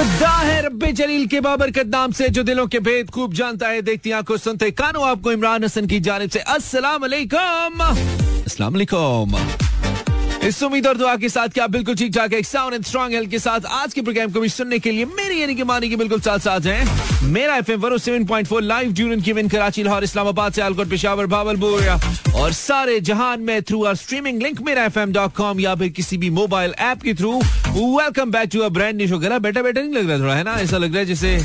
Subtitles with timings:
[0.00, 3.82] तो दाहिर रब्बे जलील के बाबरकत नाम से जो दिलों के भेद खूब जानता है,
[3.82, 7.84] देखती आँखों सुनते कानों आपको इमरान हसन की जानब से अस्सलाम वालेकुम।
[10.44, 13.30] इस उम्मीद और दुआ के साथ क्या बिल्कुल ठीक ठाक एक साउंड एंड स्ट्रॉन्ग हेल्थ
[13.30, 15.96] के साथ आज के प्रोग्राम को भी सुनने के लिए मेरी यानी कि मानी के
[15.96, 20.62] बिल्कुल साथ साथ हैं। मेरा एफएम वरो 7.4 लाइव ड्यूरन की कराची लाहौर इस्लामाबाद से
[20.62, 21.88] आलकोट पेशावर भावलपुर
[22.34, 25.88] और सारे जहान में थ्रू आर स्ट्रीमिंग लिंक मेरा एफ़ एम डॉट कॉम या फिर
[25.88, 29.62] किसी भी मोबाइल ऐप के through welcome back to a brand new show गला बेटा
[29.62, 30.54] बेटा नहीं लग रहा थोड़ा, है ना?
[30.54, 31.38] ऐसा लग रहा है जैसे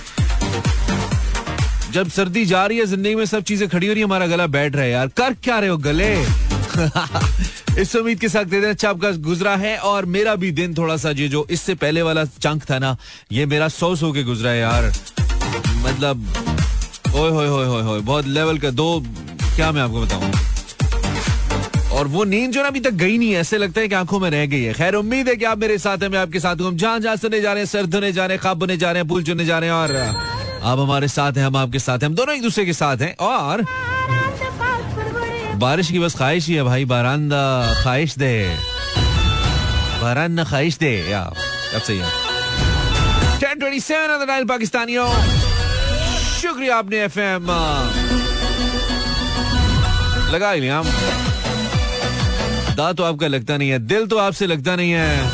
[1.92, 4.48] जब सर्दी जा रही है, ज़िंदगी में सब चीज़ें खड़ी हो रही है, हमारा गला
[4.48, 6.16] बैठ रहा है। यार, कर क्या रहे हो गले?
[7.80, 11.10] इस उम्मीद के साथ दिन अच्छा आपका गुजरा है और मेरा भी दिन थोड़ा सा
[11.10, 12.98] ये जो इससे पहले वाला चंक था ना,
[13.32, 14.92] ये मेरा सौ सौ के गुजरा है यार।
[15.80, 16.28] मतलब
[17.16, 19.04] ओए, होए होए होए होए, बहुत लेवल का दो,
[19.56, 20.32] क्या मैं आपको बताऊँ?
[21.92, 24.20] और वो नींद जो ना अभी तक गई नहीं है, ऐसे लगता है कि आँखों
[24.20, 26.56] में रह गई है। खैर, उम्मीद है कि आप मेरे साथ हैं, मैं आपके साथ
[26.56, 28.92] हूँ। जहाँ जहाँ सुने जा रहे हैं, सर धुने जा रहे हैं, खाब बुने जा
[28.92, 29.96] रहे हैं पुल चुने जा रहे हैं, और
[30.64, 33.16] आप हमारे साथ हैं, हम आपके साथ हैं, हम दोनों एक दूसरे के साथ हैं,
[33.16, 33.66] और
[35.56, 37.42] बारिश की बस ख्वाहिश ही है भाई, बारांदा
[37.82, 38.56] ख्वाहिश दे।
[40.02, 41.22] बारान ख्वाहिश दे, या,
[41.76, 42.10] अब सही है।
[43.40, 45.08] टेन ट्वेंटी सेवन डायल पाकिस्तानियों।
[46.42, 47.48] शुक्रिया आपने एफ़ एम
[50.34, 50.84] लगा ही लिया
[52.76, 55.32] दा तो आपका लगता नहीं है, दिल तो आपसे लगता नहीं है।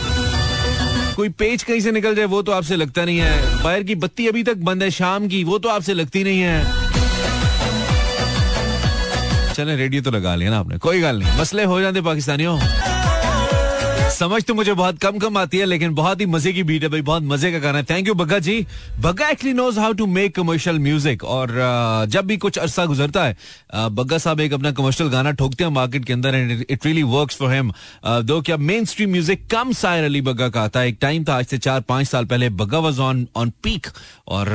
[1.16, 4.28] कोई पेज कहीं से निकल जाए, वो तो आपसे लगता नहीं है। बाहर की बत्ती
[4.28, 6.82] अभी तक बंद है, शाम की, वो तो आपसे लगती नहीं है।
[9.54, 12.60] चले रेडियो तो लगा लिया ना आपने। कोई गल नहीं। मसले हो जाते पाकिस्तानियों।
[14.22, 16.90] समझ तो मुझे बहुत कम कम आती है, लेकिन बहुत ही मज़े की बीट है
[16.90, 18.66] भाई, बहुत मज़े का गाना है। Thank you Bagga ji.
[19.00, 21.54] Bagga actually knows how to make commercial music और
[22.10, 26.06] जब भी कुछ अरसा गुजरता है बग्गा साहब एक अपना कमर्शियल गाना ठोकते हैं मार्केट
[26.06, 27.72] के अंदर and it really works for him
[28.06, 31.38] though, क्या मेन स्ट्रीम म्यूज़िक कम सायर अली बग्गा का आता है। एक टाइम था,
[31.38, 33.88] आज से चार, पाँच साल पहले Bagga was on on peak
[34.30, 34.50] और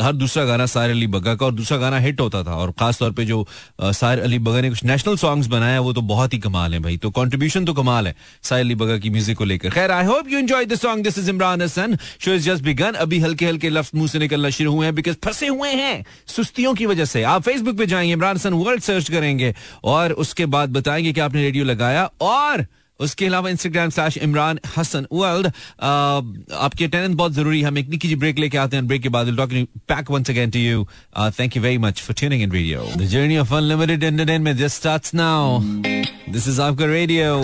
[0.00, 3.10] हर दूसरा गाना सायर अली बग्गा का, और दूसरा गाना हिट होता था। और खासतौर
[3.12, 3.46] पर जो
[3.82, 6.96] सायर अली बग्गा ने कुछ नेशनल सॉन्ग्स बनाया, वो तो बहुत ही कमाल है भाई।
[6.96, 10.30] तो कॉन्ट्रीब्यूशन तो कमाल है, सायर अली बग्गा की। म्यूज़िक को लेकर। खैर I hope
[10.30, 13.70] you enjoy the song this is Imran Hasan show is just began अभी हल्के हल्के
[13.70, 17.22] लफ्ज मुँह से निकलना शुरू हुए हैं बिकॉज़ फंसे हुए हैं सुस्तियों की वजह से।
[17.22, 19.54] आप फेसबुक पे जाएँगे इमरान हसन वर्ल्ड सर्च करेंगे
[19.84, 22.66] और उसके बाद बताएँगे कि आपने रेडियो लगाया और
[23.00, 28.08] उसके अलावा Instagram slash Imran Hasan world आपकी अटेंडेंस बहुत ज़रूरी है। हम एक निकी
[28.08, 30.86] जी ब्रेक लेके आते हैं ब्रेक के बाद back once again to you
[31.40, 35.14] thank you very much for tuning in radio the journey of unlimited entertainment just starts
[35.14, 35.58] now
[36.32, 37.34] this is आपका रेडियो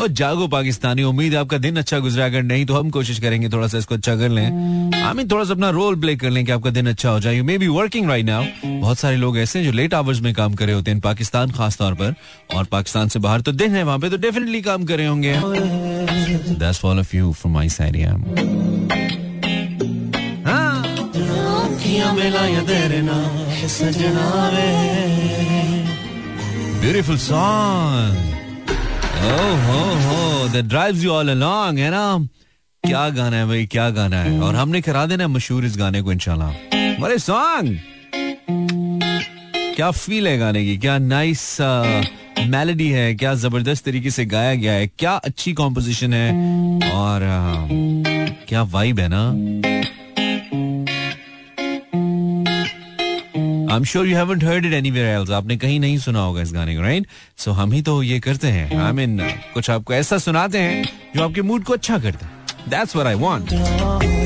[0.00, 3.48] और जागो पाकिस्तानी उम्मीद है आपका दिन अच्छा गुजरा अगर नहीं तो हम कोशिश करेंगे
[3.48, 6.52] थोड़ा सा इसको अच्छा कर लें हमें थोड़ा सा अपना रोल प्ले कर लें कि
[6.52, 9.66] आपका दिन अच्छा हो जाए may be working right now बहुत सारे लोग ऐसे हैं
[9.66, 12.14] जो लेट आवर्स में काम कर रहे होते हैं पाकिस्तान खास तौर पर
[12.56, 15.34] और पाकिस्तान से बाहर तो दिन है वहाँ पे तो डेफिनेटली काम कर रहे होंगे।
[16.56, 18.14] दस follow few from my side या
[26.80, 28.16] ब्यूटिफुल सॉन्ग
[29.22, 29.36] हो।
[30.04, 32.18] हो दैट यू ऑल अलोंग है ना?
[32.84, 34.40] क्या गाना है भाई क्या गाना है?
[34.40, 36.52] और हमने करा देना मशहूर इस गाने को इंशाल्लाह।
[37.00, 37.78] बड़े सॉन्ग
[39.78, 40.76] क्या फील है गाने की?
[40.78, 43.14] क्या नाइस मेलोडी है?
[43.14, 44.86] क्या ज़बरदस्त तरीके से गाया गया है?
[44.98, 46.30] क्या अच्छी कॉम्पोजिशन है?
[46.92, 49.22] और uh, क्या वाइब है ना?
[53.70, 56.52] I am sure you haven't heard it anywhere else आपने कहीं नहीं सुना होगा इस
[56.52, 57.06] गाने को राइट
[57.36, 59.18] सो हम ही तो ये करते हैं। आई मीन
[59.54, 60.84] कुछ आपको ऐसा सुनाते हैं
[61.16, 62.32] जो आपके मूड को अच्छा करता है।
[62.68, 64.17] That's what I want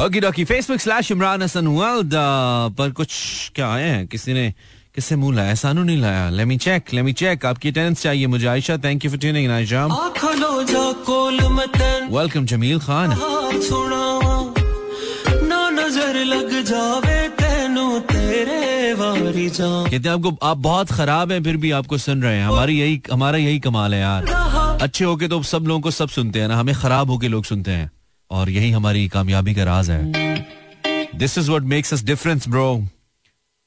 [0.00, 2.14] okay dokey Facebook slash Imran Hasan world
[2.76, 3.10] पर कुछ
[3.54, 4.06] क्या आए हैं?
[4.06, 4.54] किसी ने
[4.94, 5.54] किससे मुँह लाया?
[5.54, 9.04] सानू नहीं लाया। Let me check let me check आपकी अटेंडेंस चाहिए मुझे Ayesha thank
[9.04, 9.84] you for tuning in Ayesha
[12.16, 13.14] welcome Jameel Khan
[19.90, 23.00] कहते हैं आपको आप बहुत खराब हैं फिर भी आपको सुन रहे हैं। हमारी यही
[23.12, 24.24] हमारा यही कमाल है यार।
[24.82, 27.70] अच्छे होके तो सब लोगों को सब सुनते हैं ना। हमें खराब होके लोग सुनते
[27.70, 27.90] हैं।
[28.30, 30.02] और यही हमारी कामयाबी का राज है।
[31.14, 32.86] This is what makes us difference bro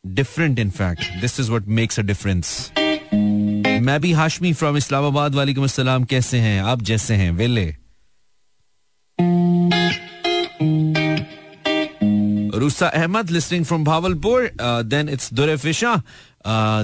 [0.04, 2.72] different in fact this is what makes a difference
[3.84, 5.68] मैं भी हाशमी फ्रॉम इस्लामाबाद, वालेकुम
[6.06, 6.62] कैसे हैं?
[6.62, 7.66] आप जैसे हैं, वेले।
[12.58, 14.52] Rusa Ahmed listening from Bahawalpur.
[14.62, 15.94] Then it's Dure Fisha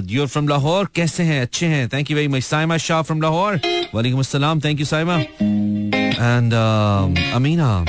[0.06, 0.88] your from Lahore.
[0.94, 1.40] कैसे हैं?
[1.42, 3.60] अच्छे हैं। Thank you very much Saima Shah from Lahore.
[3.94, 5.22] वालेकुम अस्सलाम। Thank you Saima
[6.20, 6.54] and
[7.34, 7.84] Amina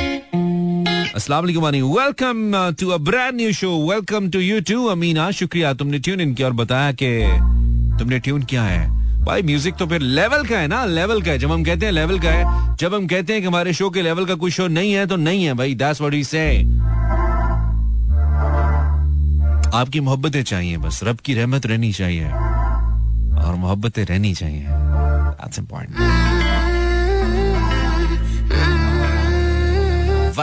[5.74, 7.12] तुमने किया और बताया कि
[8.00, 8.90] तुमने किया है
[9.26, 11.94] भाई म्यूज़िक तो फिर लेवल का है ना लेवल का है जब हम कहते हैं
[11.94, 14.68] लेवल का है जब हम कहते हैं कि हमारे शो के लेवल का कोई शो
[14.68, 16.58] नहीं है तो नहीं है भाई दैट्स व्हाट वी से
[19.78, 26.21] आपकी मोहब्बतें चाहिए बस रब की रहमत रहनी चाहिए और मोहब्बतें रहनी चाहिए that's important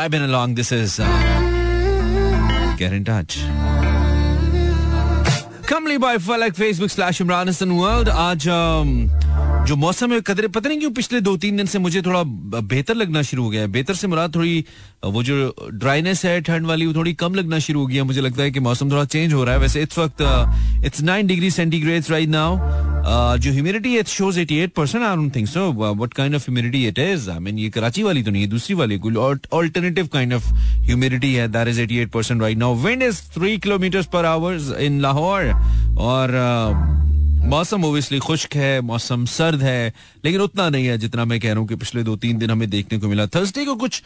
[0.09, 0.55] vibing along.
[0.55, 3.41] This is uh, Get in Touch.
[5.67, 8.07] Comely by like Facebook slash Imran World.
[8.07, 9.11] Aaj, um,
[9.69, 12.95] जो मौसम है कदर पता नहीं क्यों पिछले दो तीन दिन से मुझे थोड़ा बेहतर
[12.95, 14.65] लगना शुरू हो गया है। बेहतर से मुराद थोड़ी
[15.05, 15.35] वो जो
[15.73, 18.61] ड्राइनेस है ठंड वाली वो थोड़ी कम लगना शुरू हो गया मुझे लगता है कि
[18.61, 20.23] मौसम थोड़ा चेंज हो रहा है। वैसे इस वक्त
[20.87, 25.49] it's nine degree centigrade right now जो humidity it shows 88 percent I don't think
[25.49, 28.49] so what kind of humidity it is I mean ये कराची वाली तो नहीं है
[28.49, 29.15] दूसरी वाली कोई
[29.53, 30.47] ऑल्टरनेटिव काइंड ऑफ़
[30.85, 35.01] ह्यूमिडिटी है that is 88 percent right now wind is three kilometre per hours in
[35.01, 35.53] Lahore
[35.99, 36.99] और uh,
[37.39, 39.93] मौसम ओबियसली खुश्क है मौसम सर्द है
[40.25, 42.69] लेकिन उतना नहीं है जितना मैं कह रहा हूँ कि पिछले दो तीन दिन हमें
[42.71, 44.03] देखने को मिला। थर्सडे को कुछ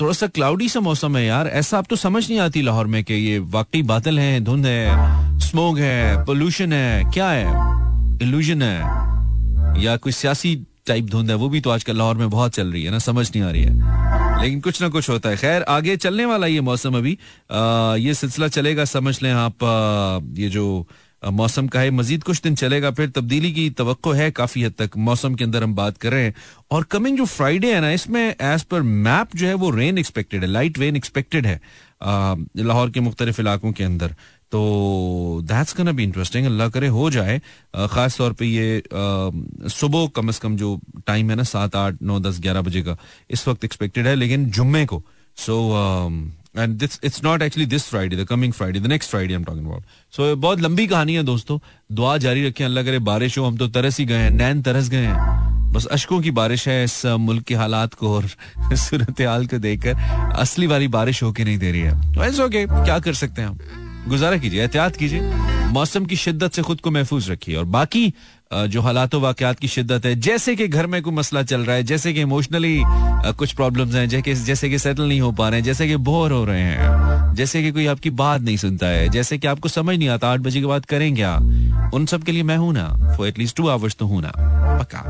[0.00, 3.02] थोड़ा सा क्लाउडी सा मौसम है यार। ऐसा अब तो समझ नहीं आती लाहौर में
[3.04, 7.46] कि ये वाकई बादल हैं धुंध है स्मोक है पोल्यूशन है क्या है?
[8.22, 10.54] इल्यूजन है। या कोई सियासी
[10.86, 13.30] टाइप धुंध है वो भी तो आजकल लाहौर में बहुत चल रही है ना समझ
[13.30, 16.60] नहीं आ रही है। लेकिन कुछ ना कुछ होता है। खैर आगे चलने वाला ये
[16.60, 17.18] मौसम अभी
[17.52, 20.86] आ, ये सिलसिला चलेगा समझ लें आप आ, ये जो
[21.22, 24.96] मौसम का है। मजीद कुछ दिन चलेगा, फिर तब्दीली की तो है काफ़ी हद तक।
[24.98, 26.34] मौसम के अंदर हम बात कर रहे हैं।
[26.70, 30.40] और कमिंग जो फ्राइडे है ना, इसमें एज पर मैप जो है वो रेन एक्सपेक्टेड
[30.40, 31.60] है लाइट रेन एक्सपेक्टेड है
[32.02, 34.14] लाहौर के मुख्तलिफ़ इलाकों के अंदर।
[34.52, 37.40] तो दैट्स कन बी इंटरेस्टिंग अल्लाह करे हो जाए।
[37.90, 38.82] खास तौर पे ये
[39.70, 42.96] सुबह कम अज कम जो टाइम है ना, सात, आठ, नौ, दस, ग्यारह बजे का,
[43.30, 45.02] इस वक्त एक्सपेक्टेड है, लेकिन जुम्मे को।
[45.36, 45.56] So
[46.58, 49.66] and this it's not actually this Friday the coming Friday the next Friday am talking
[49.66, 49.82] about
[50.16, 51.58] so बहुत लंबी कहानी है दोस्तों।
[51.92, 54.88] दुआ जारी रखें अल्लाह करे बारिश हो हम तो तरस ही गए हैं नैन तरस
[54.88, 58.28] गए हैं। बस अशकों की बारिश है इस मुल्क के हालात को और
[58.76, 59.94] सूरत हाल को देखकर।
[60.36, 63.81] असली वाली बारिश होके नहीं दे रही है। ओके okay, क्या कर सकते हैं हम?
[64.08, 65.20] गुजारा कीजिए, एहतियात कीजिए।
[65.72, 68.12] मौसम की शिद्दत से खुद को महफूज रखिए। और बाकी
[68.52, 71.82] जो हालात वाकत की शिद्दत है, जैसे कि घर में कोई मसला चल रहा है,
[71.82, 72.82] जैसे कि इमोशनली
[73.38, 76.32] कुछ प्रॉब्लम्स हैं, जैसे जैसे कि सेटल नहीं हो पा रहे हैं, जैसे कि बोर
[76.32, 79.96] हो रहे हैं, जैसे कि कोई आपकी बात नहीं सुनता है, जैसे कि आपको समझ
[79.98, 81.34] नहीं आता, आठ बजे के बाद करें क्या?
[81.94, 84.32] उन सब के लिए मैं हूँ ना फॉर एटलीस्ट टू आवर्स तो हूँ ना,
[84.78, 85.02] पक्का।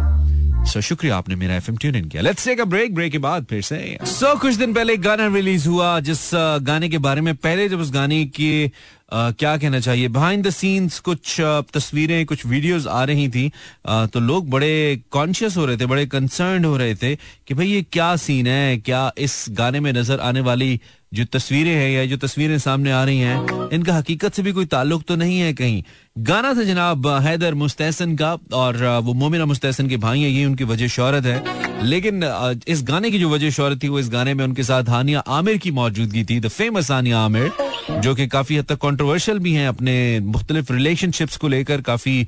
[0.62, 3.18] सो so, शुक्रिया आपने मेरा एफएम ट्यून इन किया let's take a break break के
[3.18, 6.30] बाद फिर से सो so, कुछ दिन पहले एक गाना रिलीज़ हुआ जिस
[6.62, 8.70] गाने के बारे में पहले जब उस गाने की
[9.12, 10.08] क्या कहना चाहिए?
[10.08, 11.36] बिहाइंड द सीन्स कुछ
[11.74, 13.50] तस्वीरें, कुछ वीडियोस आ रही थी।
[13.86, 17.14] तो लोग बड़े कॉन्शियस हो रहे थे, बड़े कंसर्न हो रहे थे
[17.48, 20.80] कि भाई ये क्या सीन है, क्या इस गाने में नज़र आने वाली
[21.14, 24.66] जो तस्वीरें हैं या जो तस्वीरें सामने आ रही हैं, इनका हकीकत से भी कोई
[24.66, 25.82] ताल्लुक तो नहीं है कहीं।
[26.18, 30.64] गाना था जनाब हैदर मुस्तैसन का और वो मोमिना मुस्तैसन के भाई हैं, ये उनकी
[30.64, 32.22] वजह शहरत है। लेकिन
[32.68, 35.56] इस गाने की जो वजह शोहरत थी, वो इस गाने में उनके साथ हानिया आमिर
[35.58, 37.50] की मौजूदगी थी द फ़ेमस हानिया आमिर,
[38.00, 42.24] जो कि काफ़ी हद तक कॉन्ट्रोवर्शियल भी हैं अपने मुख्तलिफ़ रिलेशनशिप्स को लेकर, काफ़ी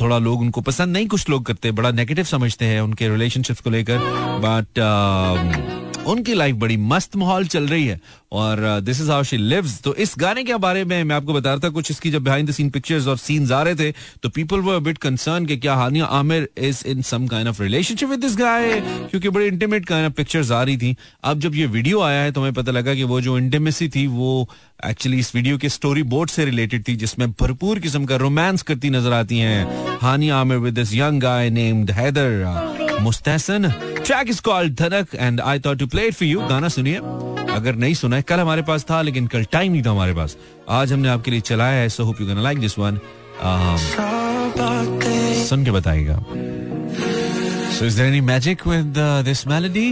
[0.00, 3.70] थोड़ा लोग उनको पसंद नहीं, कुछ लोग करते बड़ा नेगेटिव समझते हैं उनके रिलेशनशिप्स को
[3.70, 3.98] लेकर
[4.44, 8.00] बट उनकी लाइफ बड़ी मस्त माहौल चल रही है।
[8.32, 11.50] और this is how she lives तो इस गाने के बारे में मैं आपको बता
[11.50, 13.90] रहा था, कुछ इसकी जब बिहाइंड द सीन पिक्चर्स और सीन्स आ रहे थे
[14.22, 18.08] तो पीपल वर बिट कंसर्न कि क्या Hania Aamir is in some kind of relationship
[18.08, 20.94] with this guy क्योंकि बड़ी इंटीमेट काइंड ऑफ़ पिक्चर्स आ रही थी।
[21.24, 24.06] अब जब ये वीडियो आया है तो हमें पता लगा कि वो जो इंटीमेसी थी,
[24.06, 24.48] वो
[24.86, 28.90] एक्चुअली इस वीडियो के स्टोरी बोर्ड से रिलेटेड थी, जिसमें भरपूर किस्म का रोमांस करती
[28.90, 33.72] नज़र आती है। Hania Aamir with this young guy named Haider Mustahsan.
[34.06, 36.96] Track is called Dhanak and I thought to play it for you गाना सुनिए
[37.54, 40.36] अगर नहीं सुना है कल हमारे पास था लेकिन कल टाइम नहीं था हमारे पास
[40.78, 43.00] आज हमने आपके लिए चलाया है so hope you like this one
[45.48, 46.22] सुन के बताइएगा
[47.76, 49.88] So is there any magic with uh, this melody?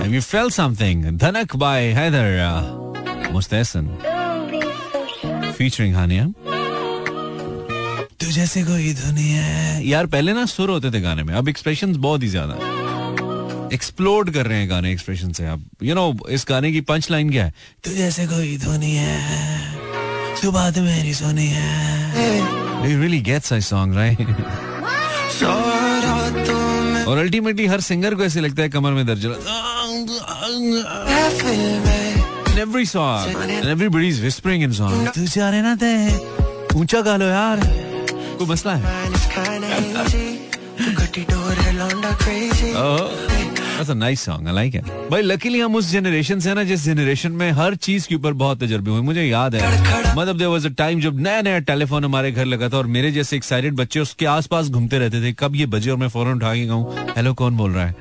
[0.00, 1.00] Have you felt something?
[1.22, 3.88] Dhanak by Heather uh, Mustahsan.
[5.56, 6.26] Featuring Hania.
[8.20, 9.42] तू जैसे कोई दुनिया
[9.86, 12.54] यार पहले ना सुर होते थे गाने में अब एक्सप्रेशंस बहुत ही ज़्यादा
[13.74, 17.30] एक्सप्लोड कर रहे हैं गाने एक्सप्रेशन से आप। यू नो इस गाने की पंच लाइन
[17.30, 17.54] क्या है?
[17.84, 22.38] तू जैसे कोई धोनी है तू बात मेरी सुनी है।
[22.90, 24.20] You really gets I song right
[27.08, 29.36] और अल्टीमेटली हर सिंगर को ऐसे लगता है कमर में दर्द
[32.64, 35.94] every song and everybody's whispering in song तू जा ना थे
[36.78, 37.60] ऊँचा गा लो यार।
[38.38, 38.82] कोई मसला है?
[43.84, 44.46] That's a nice song.
[44.48, 44.86] I like it.
[45.10, 48.62] भाई लकीली हम उस जनरेशन से ना जिस जनरेशन में हर चीज़ के ऊपर बहुत
[48.62, 52.30] तजर्बे हुए मुझे याद है। मतलब देयर वाज अ टाइम जब नया नया टेलीफोन हमारे
[52.32, 55.66] घर लगा था और मेरे जैसे एक्साइटेड बच्चे उसके आसपास घूमते रहते थे। कब ये
[55.66, 57.94] बजे और मैं फ़ौरन उठा के कहूँ हेलो कौन बोल रहा है?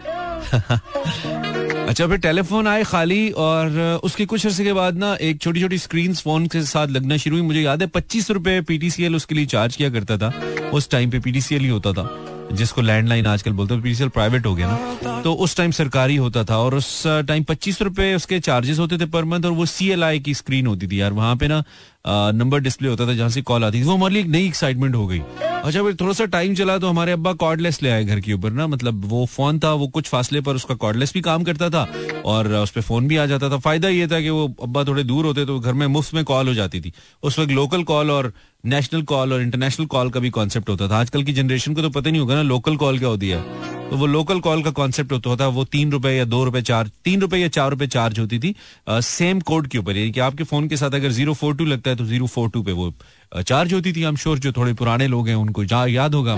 [1.88, 5.78] अच्छा फिर टेलीफोन आए खाली और उसके कुछ अर्से के बाद ना एक छोटी छोटी
[5.78, 9.46] स्क्रीन फ़ोन के साथ लगना शुरू हुई। मुझे याद है पच्चीस रुपए पीटीसीएल उसके लिए
[9.46, 10.34] चार्ज किया करता था।
[10.74, 12.04] उस टाइम पे पीटीसीएल ही होता था।
[12.52, 16.44] जिसको लैंडलाइन आजकल बोलते हैं पीसीएल प्राइवेट हो गया ना। तो उस टाइम सरकारी होता
[16.44, 20.20] था और उस टाइम पच्चीस रुपए उसके चार्जेस होते थे पर मंथ और वो सीएलआई
[20.20, 21.64] की स्क्रीन होती थी यार। वहाँ पे ना
[22.06, 24.96] नंबर डिस्प्ले होता था जहाँ से कॉल आती थी। वो हमारे लिए एक नई एक्साइटमेंट
[24.96, 28.20] हो गई। अच्छा फिर थोड़ा सा टाइम चला तो हमारे अब्बा कॉर्डलेस ले आए घर
[28.20, 31.44] के ऊपर ना। मतलब वो फ़ोन था, वो कुछ फासले पर उसका कॉर्डलेस भी काम
[31.44, 31.88] करता था
[32.26, 35.04] और उस पर फ़ोन भी आ जाता था। फ़ायदा ये था कि वो अब्बा थोड़े
[35.04, 36.94] दूर होते तो घर में मुफ़्त में कॉल हो जाती थी।
[37.24, 38.34] उस वक्त लोकल कॉल और
[38.66, 41.90] नेशनल कॉल और इंटरनेशनल कॉल का भी कॉन्सेप्ट होता था। आजकल की जनरेशन को तो
[41.92, 45.12] पता नहीं होगा ना लोकल कॉल क्या होती है। तो वो लोकल कॉल का कॉन्सेप्ट
[45.12, 48.20] होता था, वो तीन रुपए या दो रुपए चार्ज तीन रुपए या चार रुपए चार्ज
[48.20, 48.54] होती थी।
[48.90, 51.90] सेम कोड के ऊपर। यानी कि आपके फ़ोन के साथ अगर ज़ीरो फोर टू लगता
[51.90, 52.94] है तो ज़ीरो फोर टू पे वो
[53.38, 56.36] चार्ज होती थी हम श्योर जो थोड़े पुराने लोग हैं उनको याद होगा।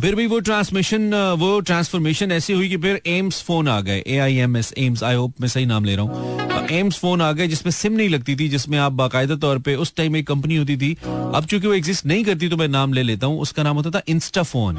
[0.00, 4.18] फिर भी वो ट्रांसमिशन वो ट्रांसफॉर्मेशन ऐसी हुई कि फिर एम्स फ़ोन आ गए। A
[4.18, 7.30] I M S Aims I hope मैं सही नाम ले रहा हूँ। एम्स फ़ोन आ
[7.32, 10.56] गए जिसमें सिम नहीं लगती थी, जिसमें आप बाकायदा तौर पे उस टाइम एक कंपनी
[10.56, 13.62] होती थी। अब चूँकि वो एग्जिस्ट नहीं करती तो मैं नाम ले लेता हूँ, उसका
[13.62, 14.78] नाम होता था इंस्टा फ़ोन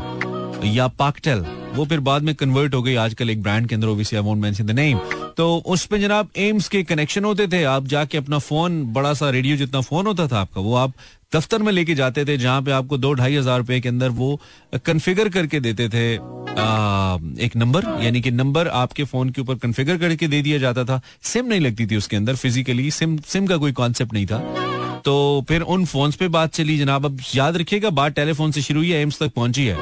[0.66, 4.64] या पाकटेल वो फिर बाद में कन्वर्ट हो गई, आजकल एक ब्रांड के अंदर ओबीसी
[4.64, 5.00] नेम
[5.38, 9.30] तो उस पे जनाब एम्स के कनेक्शन होते थे। आप जाके अपना फ़ोन बड़ा सा
[9.30, 10.94] रेडियो जितना फ़ोन होता था आपका वो आप
[11.36, 14.40] दफ्तर में लेके जाते थे जहाँ पे आपको दो ढाई हज़ार रुपए के अंदर वो
[14.86, 19.98] कन्फिगर करके देते थे। आ, एक नंबर यानी कि नंबर आपके फ़ोन के ऊपर कन्फिगर
[19.98, 23.58] करके दे दिया जाता था। सिम नहीं लगती थी उसके अंदर फिजिकली सिम सिम का
[23.58, 24.40] कोई कॉन्सेप्ट नहीं था।
[25.06, 28.80] तो फिर उन फोन्स पे बात चली। जनाब अब याद रखिएगा बात टेलीफोन से शुरू
[28.80, 29.76] हुई है एम्स तक पहुँची है।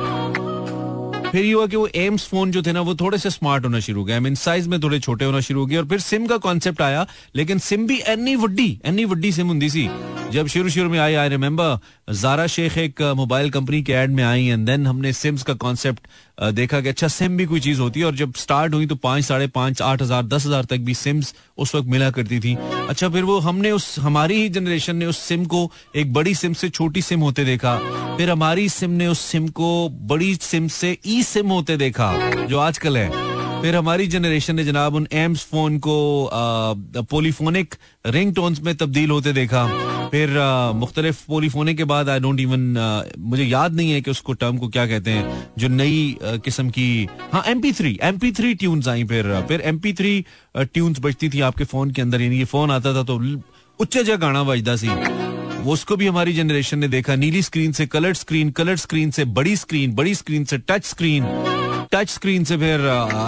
[1.36, 3.80] फिर ये हुआ कि वो एम्स फ़ोन जो थे ना, वो थोड़े से स्मार्ट होना
[3.80, 6.26] शुरू हो गया मीन साइज़ में थोड़े छोटे होना शुरू हो गए और फिर सिम
[6.28, 9.88] का कॉन्सेप्ट आया, लेकिन सिम भी एनी वड्डी एनी वड्डी सिम होंगी सी।
[10.32, 14.24] जब शुरू शुरू में I I remember Zara Sheikh एक मोबाइल कंपनी के एड में
[14.24, 18.00] आई एंड देन हमने सिम्स का कॉन्सेप्ट देखा कि अच्छा सिम भी कोई चीज़ होती
[18.00, 20.94] है, और जब स्टार्ट हुई तो पाँच, साढ़े पाँच, आठ हज़ार, दस हज़ार तक भी
[20.94, 22.56] सिम्स उस वक्त मिला करती थी।
[22.90, 26.54] अच्छा फिर वो हमने उस, हमारी ही जनरेशन ने उस सिम को एक बड़ी सिम
[26.54, 27.78] से छोटी सिम होते देखा।
[28.18, 32.14] फिर हमारी सिम ने उस सिम को बड़ी सिम से ई सिम होते देखा,
[32.46, 33.10] जो आजकल है।
[33.66, 35.94] फिर हमारी जनरेशन ने जनाब उन एम्स फ़ोन को
[37.12, 39.64] पोलीफोनिक रिंग टोन्स में तब्दील होते देखा।
[40.10, 40.30] फिर
[40.76, 44.68] मुख्तलिफ़ पोलीफोने के बाद आई डोंट इवन मुझे याद नहीं है कि उसको टर्म को
[44.68, 48.88] क्या कहते हैं, जो नई किस्म की हाँ M P three M P three tunes
[48.88, 50.14] आई फिर फिर एम पी थ्री
[50.58, 53.20] ट्यून्स बजती थी आपके फ़ोन के अंदर, यानी फ़ोन आता था तो
[53.80, 54.90] उच्च जगह गाना बजता सी।
[55.72, 59.56] उसको भी हमारी जनरेशन ने देखा, नीली स्क्रीन से कलर्ड स्क्रीन कलर्ड स्क्रीन से बड़ी
[59.58, 61.24] स्क्रीन बड़ी स्क्रीन से टच स्क्रीन
[61.96, 62.82] टच स्क्रीन से फिर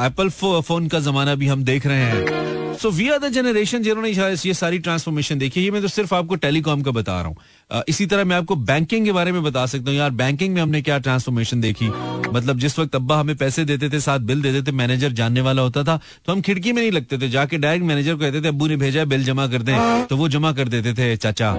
[0.06, 0.30] एप्पल
[0.62, 4.54] फ़ोन का जमाना भी हम देख रहे हैं। So we are the generation जिन्होंने ये
[4.54, 8.26] सारी ट्रांसफॉर्मेशन देखी है। मैं तो सिर्फ़ आपको टेलीकॉम का बता रहा हूँ। इसी तरह
[8.26, 11.62] मैं आपको बैंकिंग के बारे में बता सकता हूँ। यार बैंकिंग में हमने क्या ट्रांसफॉर्मेशन
[11.62, 11.88] देखी?
[12.30, 15.62] मतलब जिस वक्त अब्बा हमें पैसे देते थे, साथ बिल देते थे मैनेजर जानने वाला
[15.62, 18.48] होता था तो हम खिड़की में नहीं लगते थे। जाके डायरेक्ट मैनेजर को कहते थे
[18.48, 21.56] अबू ने भेजा बिल जमा कर दें। तो वो जमा कर देते थे, चाचा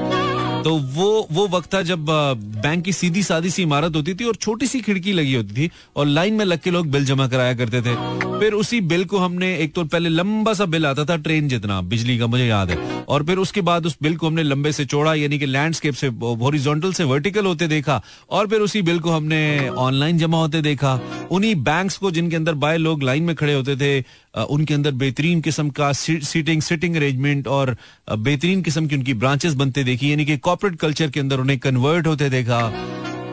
[0.65, 2.07] तो वो वो वक्त था जब
[2.39, 5.71] बैंक की सीधी सादी सी इमारत होती थी और छोटी सी खिड़की लगी होती थी
[5.97, 7.95] और लाइन में लग के लोग बिल जमा कराया करते थे।
[8.39, 11.81] फिर उसी बिल को हमने, एक तो पहले लंबा सा बिल आता था, ट्रेन जितना,
[11.81, 14.85] बिजली का, मुझे याद है। और फिर उसके बाद उस बिल को हमने लंबे से
[14.85, 19.11] चौड़ा, यानी कि लैंडस्केप से हॉरिजॉन्टल से वर्टिकल होते देखा। और फिर उसी बिल को
[19.11, 21.01] हमने ऑनलाइन जमा होते देखा।
[21.31, 24.05] उन्हीं बैंक्स को जिनके अंदर बाय लोग लाइन में खड़े होते थे
[24.35, 27.77] उनके अंदर बेहतरीन किस्म का सीटिंग सिटिंग अरेंजमेंट और
[28.11, 32.07] बेहतरीन किस्म की उनकी ब्रांचेस बनते देखी, यानी कि कॉर्पोरेट कल्चर के अंदर उन्हें कन्वर्ट
[32.07, 32.61] होते देखा।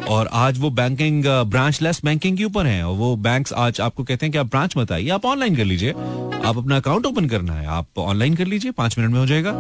[0.09, 4.25] और आज वो बैंकिंग ब्रांच लेस बैंकिंग के ऊपर है वो बैंक्स आज आपको कहते
[4.25, 7.53] हैं कि आप ब्रांच मत आइए, आप ऑनलाइन कर लीजिए। आप अपना अकाउंट ओपन करना
[7.53, 9.51] है, आप ऑनलाइन कर लीजिए, पाँच मिनट में हो जाएगा।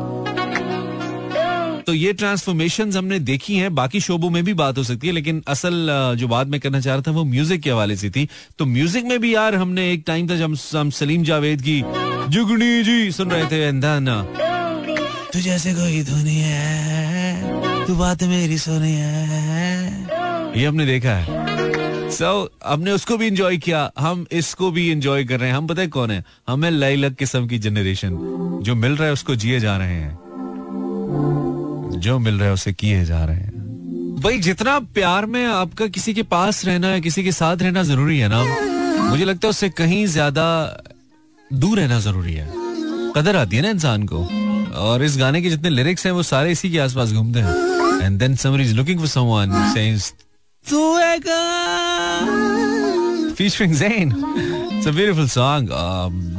[1.87, 5.43] तो ये ट्रांसफॉर्मेशन हमने देखी हैं बाकी शोबों में भी बात हो सकती है लेकिन
[5.47, 5.87] असल
[6.19, 8.27] जो बात मैं करना चाह रहा था वो म्यूज़िक के हवाले से थी।
[8.59, 11.81] तो म्यूज़िक में भी यार हमने एक टाइम था जब हम सलीम जावेद की
[12.29, 14.21] जुगनी जी सुन रहे थे अंदाना
[15.33, 22.49] तू जैसे कोई दुनिया तू बात मेरी सुनी है। ये हमने देखा है। सो so,
[22.65, 25.87] हमने उसको भी इंजॉय किया हम इसको भी इंजॉय कर रहे हैं। हम पता है
[25.87, 26.23] कौन है?
[26.47, 28.17] हमें लई लग किस्म की जनरेशन
[28.63, 30.13] जो मिल रहा है उसको जिए जा रहे हैं।
[31.97, 36.13] जो मिल रहा है, उसे किए जा रहे हैं। भाई, जितना प्यार में आपका किसी
[36.13, 38.43] के पास रहना है किसी के साथ रहना ज़रूरी है ना,
[39.09, 40.45] मुझे लगता है उससे कहीं ज़्यादा
[41.51, 42.47] दूर रहना ज़रूरी है।
[43.15, 44.27] कदर आती है ना इंसान को।
[44.81, 48.19] और इस गाने के जितने लिरिक्स हैं, वो सारे इसी के आसपास घूमते हैं। And
[48.19, 49.99] then somebody is looking for someone saying
[53.35, 54.11] featuring Zain
[54.85, 55.69] beautiful song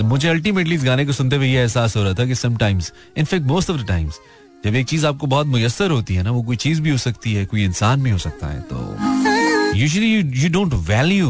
[0.05, 3.47] मुझे अल्टीमेटली इस गाने को सुनते हुए ये एहसास हो रहा था कि sometimes in fact
[3.47, 4.19] most of the times
[4.67, 7.33] जब एक चीज़ आपको बहुत मुयसर होती है ना, वो कोई चीज़ भी हो सकती
[7.35, 11.29] है, कोई इंसान भी हो सकता है तो यूजली यू डोंट वैल्यू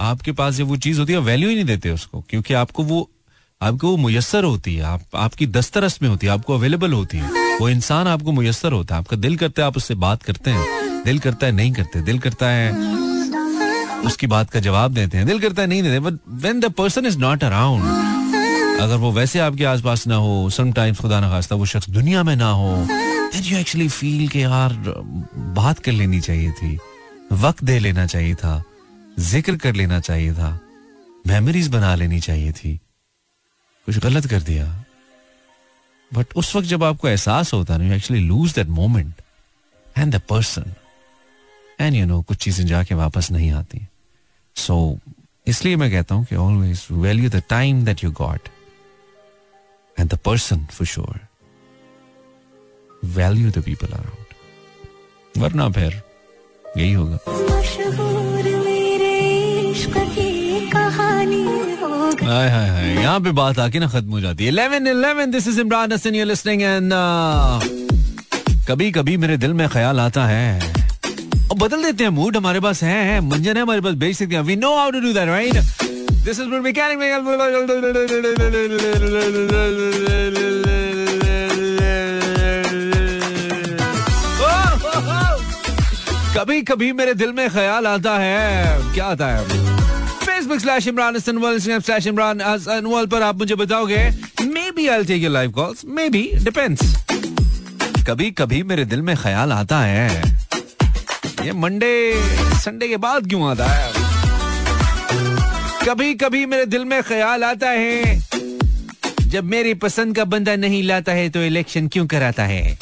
[0.00, 3.08] आपके पास जब वो चीज़ होती है वैल्यू ही नहीं देते उसको, क्योंकि आपको वो
[3.60, 7.58] आपको वो मुयसर होती है, आप, आपकी दस्तरस में होती है, आपको अवेलेबल होती है।
[7.60, 11.02] वो इंसान आपको मुयसर होता है, आपका दिल करता है, आप उससे बात करते हैं,
[11.04, 12.72] दिल करता है, नहीं करते, दिल करता है,
[14.02, 17.06] उसकी बात का जवाब देते हैं, दिल करता है, नहीं देते but when the person
[17.06, 18.25] is not around
[18.80, 22.34] अगर वो वैसे आपके आसपास ना हो समटाइम्स खुदा ना खास्ता वो शख्स दुनिया में
[22.36, 24.72] ना हो देन यू एक्चुअली फील के यार
[25.56, 26.78] बात कर लेनी चाहिए थी
[27.44, 28.62] वक्त दे लेना चाहिए था
[29.18, 30.58] ज़िक्र कर लेना चाहिए था
[31.26, 32.74] मेमोरीज बना लेनी चाहिए थी
[33.86, 34.66] कुछ गलत कर दिया।
[36.12, 39.22] बट उस वक्त जब आपको एहसास होता ना you actually lose that moment
[39.98, 40.72] and the person
[41.80, 43.86] and you know कुछ चीज़ें जाके वापस नहीं आती।
[44.56, 45.14] सो so,
[45.46, 48.48] इसलिए मैं कहता हूँ कि always value the time that you got
[50.00, 51.20] and the person for sure
[53.04, 56.02] value the people around वरना फिर
[56.78, 57.18] यही होगा।
[62.22, 65.48] हाय हाय हाय। यहाँ पे बात आके ना खत्म हो जाती है। 11 11 this
[65.48, 66.92] is Imran Hasan you listening and
[68.68, 70.74] कभी कभी मेरे दिल में ख्याल आता है।
[71.50, 74.34] और बदल देते हैं मूड हमारे पास है, है। मंजन है हमारे पास भेज सकते
[74.34, 75.85] हैं। We know how to do that right
[76.26, 76.98] this is mechanic
[86.36, 89.44] कभी कभी मेरे दिल में ख्याल आता है। क्या आता है?
[90.24, 94.10] Facebook slash Imran slash Imran Anwal पर आप मुझे बताओगे
[94.70, 96.96] maybe I take your live calls maybe depends
[98.08, 100.22] कभी कभी मेरे दिल में ख्याल आता है।
[101.44, 102.22] ये मंडे
[102.54, 103.95] संडे के बाद क्यों आता है?
[105.86, 108.18] कभी कभी मेरे दिल में ख्याल आता है।
[109.30, 112.78] जब मेरी पसंद का बंदा नहीं लाता है तो इलेक्शन क्यों कराता है?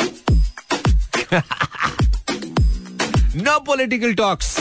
[3.37, 4.57] नो पॉलिटिकल टॉक्स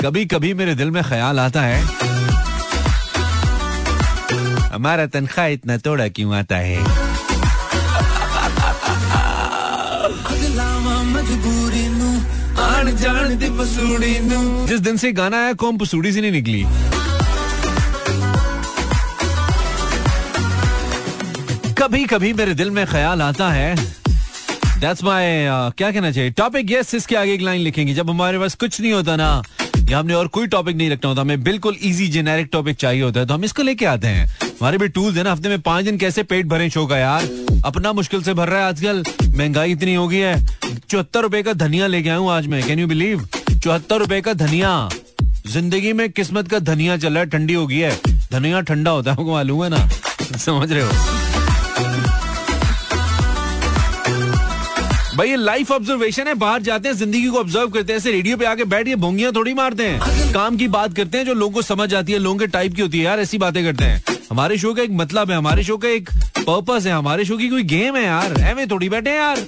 [0.00, 1.80] कभी कभी मेरे दिल में ख्याल आता है।
[4.72, 7.03] हमारा तनख्वाह इतना तोड़ा क्यों आता है?
[14.66, 16.66] जिस दिन से गाना आया कौन पसूड़ी से नहीं निकली?
[21.72, 23.76] कभी कभी मेरे दिल में ख्याल आता है।
[24.74, 25.24] That's my,
[25.66, 26.30] uh, क्या कहना चाहिए?
[26.30, 29.42] टॉपिक यस इसके आगे एक लाइन लिखेंगे। जब हमारे पास कुछ नहीं होता ना
[29.90, 33.20] या हमने और कोई टॉपिक नहीं रखना होता, हमें बिल्कुल इजी जेनेरिक टॉपिक चाहिए होता
[33.20, 35.84] है तो हम इसको लेके आते हैं। हमारे भी टूल्स है ना, हफ़्ते में पाँच
[35.84, 37.28] दिन कैसे पेट भरे शो का यार?
[37.64, 40.46] अपना मुश्किल से भर रहा है आजकल। महँगाई इतनी हो गई है।
[40.90, 44.88] चौहत्तर रुपए का धनिया लेके आया आज मैं कैन यू बिलीव चौहत्तर रुपए का धनिया।
[45.46, 47.98] ज़िंदगी में किस्मत का धनिया चल रहा है, ठंडी हो गई है।
[48.32, 49.88] धनिया ठंडा होता है मालूम है ना?
[50.38, 52.23] समझ रहे हो?
[55.16, 58.36] भाई, ये लाइफ ऑब्जर्वेशन है, बाहर जाते हैं, ज़िंदगी को ऑब्ज़र्व करते हैं, ऐसे रेडियो
[58.36, 61.54] पे आके बैठ के भोंगियाँ थोड़ी मारते हैं। काम की बात करते हैं, जो लोगों
[61.54, 64.04] को समझ आती है, लोगों के टाइप की होती है, यार, ऐसी बातें करते हैं।
[64.30, 67.48] हमारे शो का एक मतलब है, हमारे शो का एक पर्पस है, हमारे शो की
[67.48, 69.46] कोई गेम है, यार। एवं थोड़ी बैठे हैं, यार।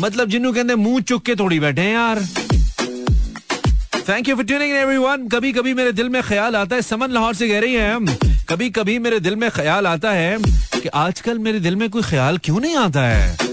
[0.00, 2.20] मतलब जिन्हों कहते मुँह चुक के थोड़ी बैठे हैं, यार।
[4.08, 7.34] Thank you for tuning everyone कभी कभी मेरे दिल में ख्याल आता है, समन लाहौर
[7.34, 7.98] से कह रही है
[8.48, 10.38] कभी कभी मेरे दिल में ख्याल आता है
[10.82, 13.45] कि आजकल मेरे दिल में कोई ख्याल क्यों नहीं आता है?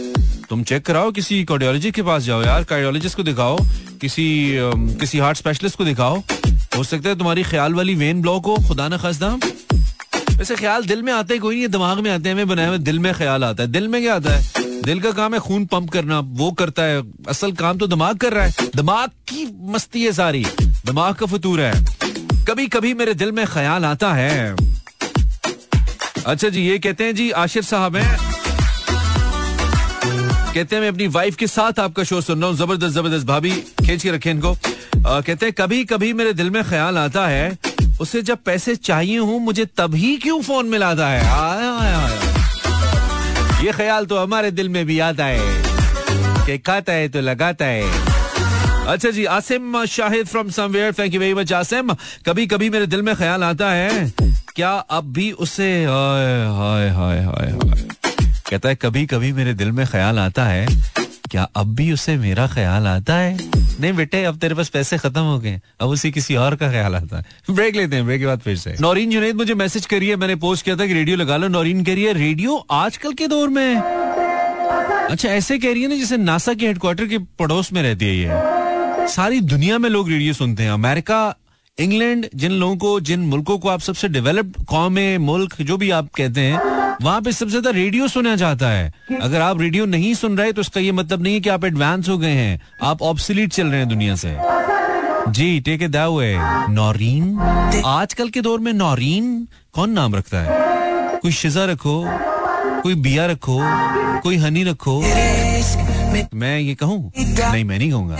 [0.49, 3.58] तुम चेक कराओ, किसी कार्डियोलॉजिस्ट के पास जाओ यार कार्डियोलॉजिस्ट को दिखाओ,
[4.01, 4.25] किसी
[4.99, 6.21] किसी हार्ट स्पेशलिस्ट को दिखाओ।
[6.77, 9.27] हो सकता है तुम्हारी ख्याल वाली वेन ब्लॉक हो, खुदा न खास्ता।
[10.38, 13.13] वैसे ख्याल दिल में आते कोई नहीं दिमाग में आते हैं बनाए हुए दिल में
[13.13, 14.51] ख्याल आता है। दिल में क्या आता है?
[14.84, 18.34] दिल का काम है खून पंप करना, वो करता है। असल काम तो दिमाग कर
[18.34, 21.73] रहा है। दिमाग की मस्ती है सारी। दिमाग का फतूर है।
[22.45, 24.56] कभी कभी मेरे दिल में ख्याल आता है।
[26.25, 28.33] अच्छा जी, ये कहते हैं जी, आशिर साहब हैं।
[30.53, 33.51] कहते हैं मैं अपनी वाइफ के साथ आपका शो सुन रहा हूँ। ज़बरदस्त ज़बरदस्त भाभी
[33.51, 37.57] खींच के रखे इनको। आ, कहते हैं कभी कभी मेरे दिल में ख्याल आता है
[38.01, 41.21] उसे जब पैसे चाहिए हूँ मुझे तभी क्यों फ़ोन मिलाता है?
[41.21, 47.09] आया, आया, आया। ये ख्याल तो हमारे दिल में भी आता है कि खाता है
[47.09, 47.83] तो लगाता है।
[48.87, 51.93] अच्छा जी Asim Shahid from somewhere thank you very much Asim.
[52.25, 54.11] कभी कभी मेरे दिल में ख्याल आता है
[54.55, 58.02] क्या अब भी उसे हाय हाय हाय हाय।
[58.53, 60.65] कहता है कभी कभी मेरे दिल में ख्याल आता है,
[61.31, 63.37] क्या अब भी उसे मेरा ख्याल आता है?
[63.81, 66.95] नहीं बेटे, अब तेरे पास पैसे खत्म हो गए, अब उसी किसी और का ख्याल
[66.95, 70.15] आता है। ब्रेक लेते हैं, ब्रेक के बाद फिर से। नौरीन, जुनेद, मुझे मैसेज करिए,
[70.15, 73.27] मैंने पोस्ट किया था कि रेडियो लगा लो। नौरीन कह रही है, रेडियो आजकल के
[73.27, 77.81] दौर में। अच्छा ऐसे कह रही है ना, जैसे नासा के हेडक्वार्टर के पड़ोस में
[77.81, 81.35] रहती है ये। सारी दुनिया में लोग रेडियो सुनते हैं। अमेरिका,
[81.77, 86.09] इंग्लैंड, जिन लोगों को, जिन मुल्कों को आप सबसे डेवलप्ड कौमें, मुल्क, जो भी आप
[86.15, 90.38] कहते हैं वहाँ पे सबसे ज़्यादा रेडियो सुना जाता है। अगर आप रेडियो नहीं सुन
[90.38, 93.53] रहे तो इसका ये मतलब नहीं है कि आप एडवांस हो गए हैं। आप ऑब्सलीट
[93.53, 94.36] चल रहे हैं दुनिया से।
[95.29, 96.36] जी टेक वे
[96.73, 97.38] नौरीन?
[97.86, 101.17] आजकल के दौर में नौरीन कौन नाम रखता है?
[101.19, 102.03] कोई शिजा रखो,
[102.84, 103.60] कोई बिया रखो,
[104.23, 104.99] कोई हनी रखो।
[106.34, 107.12] मैं ये कहूँ?
[107.17, 108.17] नहीं, मैं नहीं कहूँगा।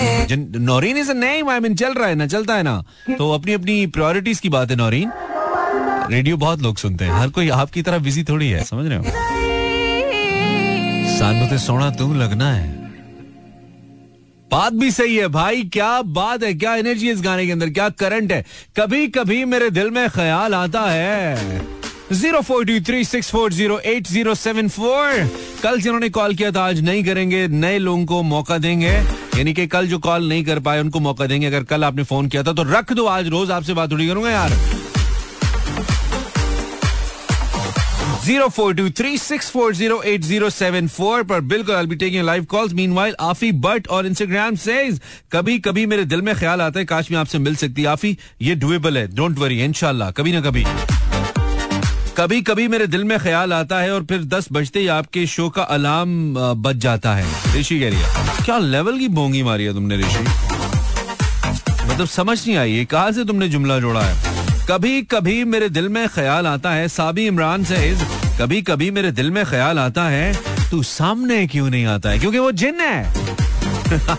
[0.60, 2.84] Naureen is name I mean चल रहा है ना, चलता है ना।
[3.18, 5.12] तो अपनी अपनी प्रायोरिटीज की बात है, नौरीन।
[6.12, 9.04] रेडियो बहुत लोग सुनते हैं। हर कोई आपकी तरह बिज़ी थोड़ी है, समझ रहे हो?
[11.18, 12.72] सानू तो सोना तुम लगना है।
[14.52, 17.88] बात भी सही है भाई, क्या बात है, क्या एनर्जी इस गाने के अंदर, क्या
[17.90, 18.44] करंट है।
[18.78, 21.62] कभी कभी मेरे दिल में ख्याल आता है।
[22.12, 25.30] Zero four two three six four zero eight zero seven four.
[25.64, 28.92] कल जिन्होंने कॉल किया था, आज नहीं करेंगे, नए लोगों को मौका देंगे।
[29.38, 32.28] यानी कि कल जो कॉल नहीं कर पाए, उनको मौका देंगे। अगर कल आपने फ़ोन
[32.28, 34.52] किया था तो रख दो, आज रोज आपसे बात थोड़ी करूँगा यार।
[38.24, 41.96] Zero four two three six four zero eight zero seven four पर बिल्कुल I be
[41.96, 45.00] taking live calls meanwhile आफी but और इंस्टाग्राम सेज
[45.32, 48.56] कभी कभी मेरे दिल में ख्याल आता है, काश मैं आपसे मिल सकती। आफी, ये
[48.56, 50.64] डुएबल है। डोंट वरी इनशाला कभी ना कभी।
[52.18, 55.50] कभी कभी मेरे दिल में ख्याल आता है और फिर दस बजते ही आपके शो
[55.50, 56.34] का अलार्म
[56.64, 60.24] बज जाता है। ऋषि कह रही है, क्या लेवल की बोंगी मारी है तुमने, ऋषि?
[61.86, 64.33] मतलब समझ नहीं आई कहा से तुमने जुमला जोड़ा है?
[64.70, 67.98] कभी कभी मेरे दिल में ख्याल आता है साबी इमरान से
[68.40, 70.40] कभी कभी मेरे दिल में ख्याल आता है,
[70.72, 72.20] तू सामने क्यों नहीं आता है?
[72.20, 73.14] क्योंकि वो जिन है।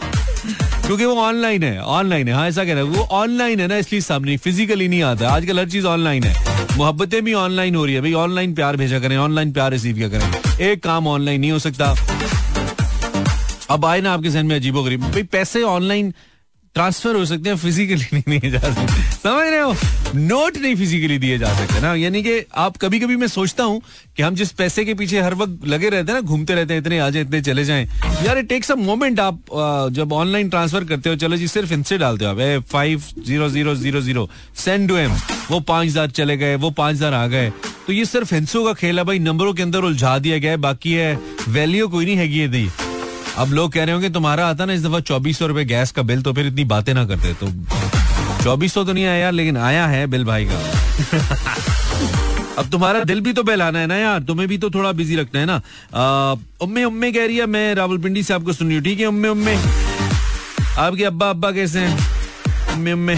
[0.87, 3.77] क्योंकि वो ऑनलाइन है ऑनलाइन है। हाँ ऐसा कह रहा है, वो ऑनलाइन है ना,
[3.77, 7.95] इसलिए सामने फिजिकली नहीं आता। आजकल हर चीज़ ऑनलाइन है। मोहब्बतें भी ऑनलाइन हो रही
[7.95, 11.53] है, भाई, ऑनलाइन प्यार भेजा करें, ऑनलाइन प्यार रिसीव किया करें। एक काम ऑनलाइन नहीं
[11.53, 11.95] हो सकता।
[13.71, 16.15] अब आए ना आपके जहन में अजीबो गरीब भाई, पैसे ऑनलाइन
[16.75, 19.75] ट्रांसफ़र हो सकते हैं फिजिकली नहीं दिए जा सकते। समझ रहे हो?
[20.17, 23.81] नोट नहीं फिजिकली दिए जा सकते। ना, यानी कि आप कभी कभी मैं सोचता हूँ
[24.17, 26.81] कि हम जिस पैसे के पीछे हर वक्त लगे रहते हैं ना, घूमते रहते हैं,
[26.81, 27.87] इतने आ जाए, इतने चले जाएँ।
[28.25, 29.41] यार इट टेक्स अ मोमेंट आप
[29.93, 33.75] जब ऑनलाइन ट्रांसफ़र करते हो, चलो जी, सिर्फ़ इनसे डालते हो आप। Five zero zero
[33.75, 35.13] zero zero send to M
[35.51, 37.53] वो पाँच हज़ार चले गए, वो पाँच हज़ार आ गए।
[37.87, 40.57] तो ये सिर्फ़ हिंसों का खेल है भाई। नंबरों के अंदर उलझा दिया गया है,
[40.59, 42.69] बाकी है वैल्यू कोई नहीं है दी।
[43.39, 46.03] अब लोग कह रहे होंगे तुम्हारा आता ना इस दफ़ा चौबीस सौ रुपए गैस का
[46.03, 47.47] बिल तो फिर इतनी बातें ना करते तो
[48.45, 50.59] चौबीस सौ तो नहीं आया लेकिन आया है बिल भाई का।
[52.59, 55.41] अब तुम्हारा दिल भी तो बहलाना है ना यार तुम्हें भी तो थोड़ा बिज़ी रखना
[55.41, 55.61] है ना।
[56.63, 59.29] उम्मे उम्मे कह रही है मैं रावलपिंडी से आपको सुन रही हूँ ठीक है उम्मे
[59.29, 59.55] उम्मे?
[60.79, 61.99] आपके अब्बा अब्बा कैसे हैं?
[62.75, 63.17] उम्मे उम्मे।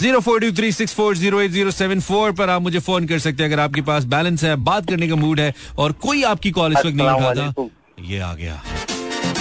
[0.00, 3.06] Zero four two three six four zero eight zero seven four पर आप मुझे फ़ोन
[3.06, 6.22] कर सकते हैं अगर आपके पास बैलेंस है बात करने का मूड है और कोई
[6.32, 7.68] आपकी कॉल इस वक्त नहीं उठाता।
[8.08, 8.60] ये आ गया।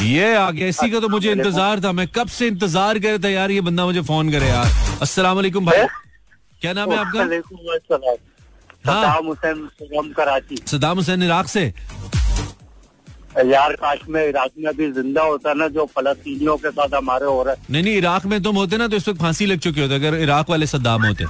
[0.05, 3.29] ये आ गया। इसी का तो मुझे इंतज़ार था। मैं कब से इंतज़ार कर था
[3.29, 4.69] यार ये बंदा मुझे फ़ोन करे यार।
[5.01, 5.85] अस्सलाम वालेकुम भाई
[6.61, 7.19] क्या नाम है आपका?
[8.85, 10.57] Saddam Hussain Karachi.
[10.67, 11.73] Saddam Hussein Iraq से?
[13.45, 17.41] यार काश में इराक में अभी ज़िंदा होता ना जो फलस्तीनियों के साथ हमारे हो
[17.43, 19.81] रहा। है नहीं नहीं इराक में तुम होते ना तो इस वक्त फांसी लग चुकी
[19.81, 21.25] होती। अगर इराक वाले सद्दाम होते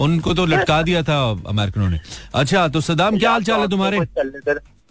[0.00, 1.18] उनको तो लटका दिया था
[1.48, 2.00] अमेरिकनों ने।
[2.34, 3.98] अच्छा तो सद्दाम क्या हाल चाल है तुम्हारे?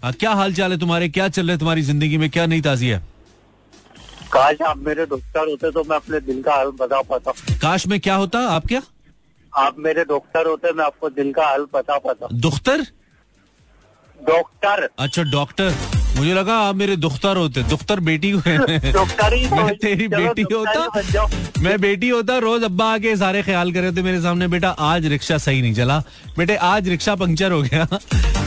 [0.03, 1.07] क्या हाल चाल है तुम्हारे?
[1.09, 2.29] क्या चल रहा है तुम्हारी ज़िंदगी में?
[2.29, 2.99] क्या नहीं ताजी है?
[4.33, 7.31] काश आप मेरे डॉक्टर होते तो मैं अपने दिल का हाल बता पाता।
[7.61, 8.39] काश में क्या होता?
[8.49, 8.81] आप क्या?
[9.53, 12.85] आप मेरे डॉक्टर होते मैं आपको दिल का हाल बता पाता। Doctor
[14.19, 14.89] doctor.
[14.99, 15.73] अच्छा डॉक्टर।
[16.17, 18.37] मुझे लगा आप मेरे दुख्तर होते दुख्तर बेटी को
[19.55, 21.25] मैं तेरी बेटी होता।
[21.61, 25.37] मैं बेटी होता रोज अब्बा आके सारे ख्याल करे थे मेरे सामने बेटा आज रिक्शा
[25.37, 25.99] सही नहीं चला।
[26.37, 27.83] बेटे आज रिक्शा पंक्चर हो गया।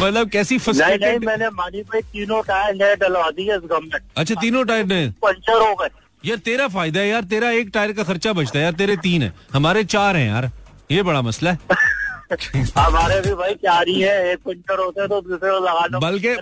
[0.03, 4.65] मतलब कैसी नहीं, नहीं, मैंने मानी भाई तीनों टायर नए डलवा दिए गवर्नमेंट अच्छा तीनों
[4.65, 5.09] टायर नए?
[5.11, 5.89] पंचर हो गए।
[6.25, 9.23] यार तेरा फ़ायदा है यार तेरा एक टायर का खर्चा बचता है यार तेरे तीन
[9.23, 10.51] है। हमारे चार हैं यार
[10.93, 11.59] ये बड़ा मसला है।
[12.79, 16.35] हमारे भी भाई चार ही है एक पंचर होते तो दूसरे को लगा बल्कि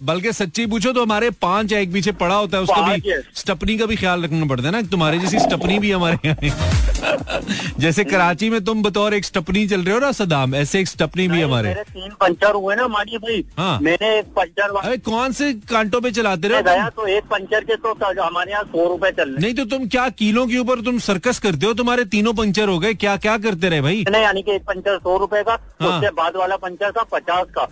[0.00, 3.86] बल्कि सच्ची पूछो तो हमारे पाँच एक पीछे पड़ा होता है उसका भी स्टपनी का
[3.86, 6.84] भी ख्याल रखना पड़ता है ना तुम्हारे जैसी स्टपनी भी हमारे यहाँ
[7.80, 11.26] जैसे कराची में तुम बतौर एक स्टपनी चल रहे हो ना सदाम ऐसे एक स्टपनी
[11.28, 15.52] भी हमारे। तीन पंचर हुए ना मानी भाई। हाँ। मैंने एक पंचर अरे कौन से
[15.70, 19.30] कांटों पे चलाते रहे गया तो एक पंचर के तो हमारे यहाँ सौ रूपए चल
[19.30, 21.72] रहे। नहीं तो तुम क्या किलो के ऊपर तुम सर्कस करते हो?
[21.74, 24.04] तुम्हारे तीनों पंचर हो गए क्या क्या करते रहे भाई?
[24.10, 27.46] नहीं यानी कि एक पंचर सौ रूपए का हाँ। उसके बाद वाला पंचर था पचास
[27.58, 27.64] का।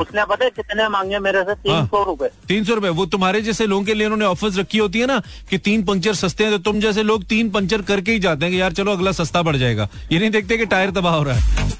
[0.00, 1.54] उसने पता कितने मांगे मेरे से?
[1.68, 4.58] तीन हाँ। सौ रूपए। तीन सौ रूपए। वो तुम्हारे जैसे लोगों के लिए उन्होंने ऑफर्स
[4.58, 7.82] रखी होती है ना कि तीन पंचर सस्ते हैं तो तुम जैसे लोग तीन पंक्चर
[7.82, 10.66] करके ही जाते हैं कि यार चलो अगला सस्ता पड़ जाएगा। ये नहीं देखते कि
[10.66, 11.76] टायर तबाह हो रहा है?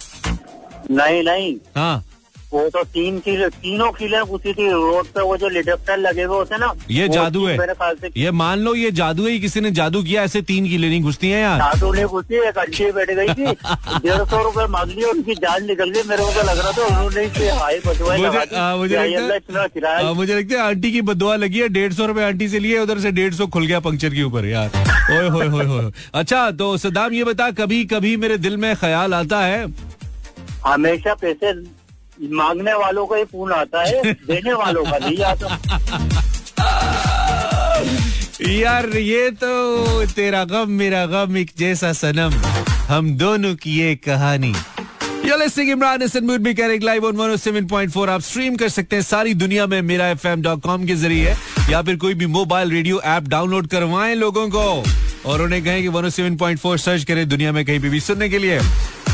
[0.90, 2.04] नहीं नहीं। हाँ।
[2.52, 6.36] वो तो तीन किलो तीनों किले पूछी थी रोड पे वो जो लिडप्टर लगे हुए
[6.36, 9.60] होते ना ये जादू है। मेरे ख्याल से ये मान लो ये जादू है किसी
[9.60, 12.90] ने जादू किया ऐसे तीन किले नहीं घुसती है यार। जादू ने घुसी एक अंटी
[12.92, 13.44] बैठ गई थी
[14.06, 16.86] डेढ़ सौ रुपये मांग लिया उनकी जान निकल गई मेरे को तो लग रहा था
[16.86, 17.26] उन्होंने
[17.58, 18.04] हाई मुझे
[20.14, 22.98] मुझे लगता है आंटी की बदुआ लगी है डेढ़ सौ रूपए आंटी से लिए उधर
[23.00, 24.70] से डेढ़ सौ खुल गया पंक्चर के ऊपर यार।
[25.10, 29.14] ओए होए होए होए। अच्छा तो सदाम ये बता कभी कभी मेरे दिल में ख्याल
[29.14, 29.66] आता है?
[30.66, 31.52] हमेशा पैसे
[32.22, 35.46] मांगने वालों का ही पूर्ण आता है, देने वालों का नहीं आता।
[38.50, 42.34] यार, ये तो तेरा गम मेरा गम, एक जैसा सनम।
[42.88, 44.54] हम दोनों की ये कहानी।
[46.38, 46.54] भी
[47.00, 50.10] 107.4 आप स्ट्रीम कर सकते हैं सारी दुनिया में मेरा
[50.86, 51.34] के ज़रिए,
[51.70, 54.84] या फिर कोई भी मोबाइल रेडियो ऐप डाउनलोड करवाएँ लोगों को।
[55.26, 58.60] और उन्हें कहें कि 107.4 सर्च करें दुनिया में कहीं भी सुनने के लिए।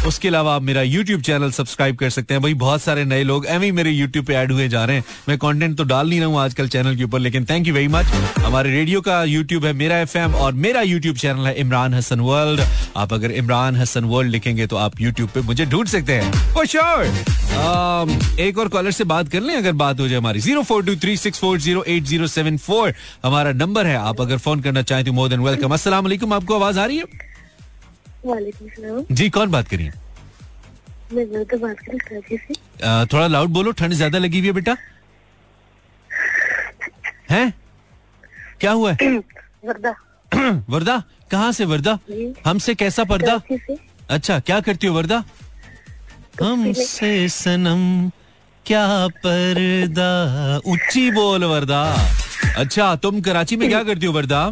[0.07, 3.47] उसके अलावा आप मेरा यूट्यूब चैनल सब्सक्राइब कर सकते हैं। भाई बहुत सारे नए लोग
[3.47, 6.29] एवं मेरे यूट्यूब पे ऐड हुए जा रहे हैं। मैं कंटेंट तो डाल नहीं रहा
[6.29, 8.07] हूँ आजकल चैनल के ऊपर लेकिन थैंक यू वेरी मच
[8.39, 12.61] हमारे रेडियो का यूट्यूब है मेरा FM और मेरा यूट्यूब चैनल है इमरान हसन वर्ल्ड
[12.97, 16.33] आप अगर इमरान हसन वर्ल्ड लिखेंगे तो आप यूट्यूब पे मुझे ढूंढ सकते हैं।
[17.55, 20.85] Um, एक और कॉलर से बात कर लें अगर बात हो जाए हमारी। Zero four
[20.85, 24.61] two three six four zero eight zero seven four हमारा नंबर है। आप अगर फ़ोन
[24.61, 27.34] करना चाहें तो मोर देन वेलकम असल आपको आवाज़ आ रही है?
[29.11, 29.93] जी कौन बात करिए
[33.13, 34.77] थोड़ा लाउड बोलो ठंड ज़्यादा लगी हुई है बेटा?
[37.31, 37.55] हैं?
[38.61, 39.17] क्या हुआ है?
[39.65, 39.95] वर्दा।
[40.71, 41.03] वर्दा?
[41.31, 41.99] कहाँ से वर्दा?
[42.47, 43.41] हमसे कैसा पर्दा?
[44.11, 45.25] अच्छा क्या करती हो वर्दा?
[46.43, 48.11] हमसे सनम
[48.67, 48.87] क्या
[49.27, 50.11] पर्दा?
[50.67, 51.83] ऊँची बोल वर्दा।
[52.57, 54.51] अच्छा तुम कराची में क्या करती हो वर्दा?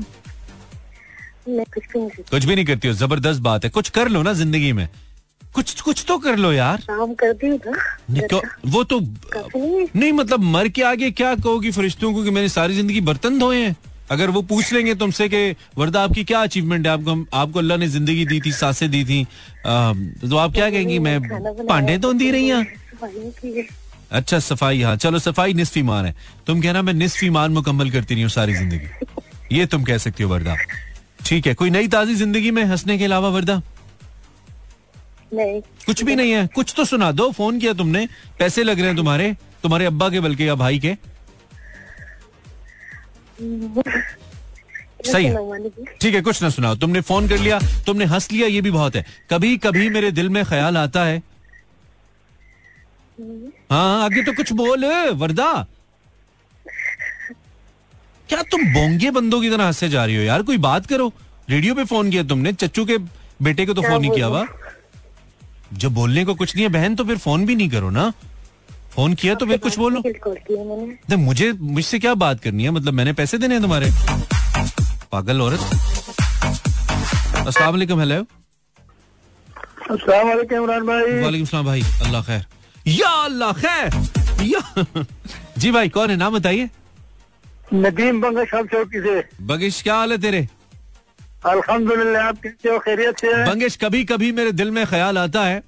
[1.47, 4.89] कुछ भी नहीं करती। हो ज़बरदस्त बात है। कुछ कर लो ना ज़िंदगी में।
[5.55, 10.69] कुछ कुछ तो कर लो यार। काम करती हूँ तो, वो तो नहीं मतलब मर
[10.69, 13.77] के आगे क्या कहोगी फरिश्तों को कि मैंने सारी ज़िंदगी बर्तन धोए हैं?
[14.11, 16.93] अगर वो पूछ लेंगे तुमसे कि वर्दा आपकी क्या अचीवमेंट है?
[16.93, 19.23] आपको आपको अल्लाह ने ज़िंदगी दी थी साँसें दी थी।
[19.67, 21.21] आ, तो आप क्या कहेंगी मैं
[21.67, 23.67] पांडे तो दी रही हैं?
[24.13, 26.15] अच्छा सफ़ाई हाँ चलो सफ़ाई निसफ ईमान है।
[26.47, 30.23] तुम कहना मैं निसफ ईमान मुकम्मल करती रही हूँ सारी ज़िंदगी। ये तुम कह सकती
[30.23, 30.57] हो वर्दा।
[31.27, 33.61] ठीक है कोई नई ताजी ज़िंदगी में हंसने के अलावा वर्दा?
[35.35, 38.07] नहीं। कुछ भी नहीं है कुछ तो सुना दो फ़ोन किया तुमने
[38.39, 40.95] पैसे लग रहे हैं तुम्हारे तुम्हारे अब्बा के बल्कि या भाई के।
[45.07, 45.35] सही है।
[46.01, 48.97] ठीक है कुछ ना सुनाओ तुमने फ़ोन कर लिया तुमने हंस लिया ये भी बहुत
[48.97, 51.23] है। कभी कभी मेरे दिल में ख्याल आता है।
[53.71, 55.51] हाँ आगे तो कुछ बोल वर्दा।
[58.33, 60.43] क्या तुम बोंगे बंदों की तरह हंसे जा रही हो यार?
[60.43, 61.13] कोई बात करो।
[61.51, 62.97] रेडियो पे फ़ोन किया तुमने चच्चू के
[63.43, 64.45] बेटे को तो फ़ोन नहीं किया हुआ।
[65.83, 68.13] जब बोलने को कुछ नहीं है बहन तो फिर फ़ोन भी नहीं करो ना।
[68.95, 70.03] फ़ोन किया तो फिर कुछ बोलो।
[71.11, 72.71] तो मुझे मुझसे क्या बात करनी है?
[72.71, 73.91] मतलब मैंने पैसे देने हैं तुम्हारे।
[75.13, 75.61] पागल औरत।
[77.47, 78.21] अस्सलाम वालेकुम हेलो
[79.91, 82.45] अस्सलाम वालेकुम इमरान भाई। वालेकुम सलाम भाई अल्लाह खैर।
[82.87, 83.87] या अल्लाह खैर।
[84.45, 84.85] या
[85.59, 86.17] जी भाई कौन है?
[86.17, 86.69] नाम बताइए।
[87.75, 90.49] नदीम बंगश चौकी से बगिश क्या हाल है तेरे?
[91.47, 92.79] अल्हम्दुलिल्लाह आप कैसे हो?
[92.79, 95.63] खैरियत से बंगेश कभी कभी मेरे दिल में ख्याल आता है?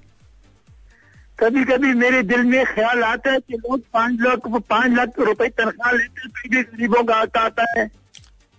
[1.39, 5.47] कभी कभी मेरे दिल में ख्याल आता है कि लोग पाँच लाख पाँच लाख रुपए
[5.57, 7.89] तनख्वाह लेते हैं फिर भी गरीबों का हक आता है।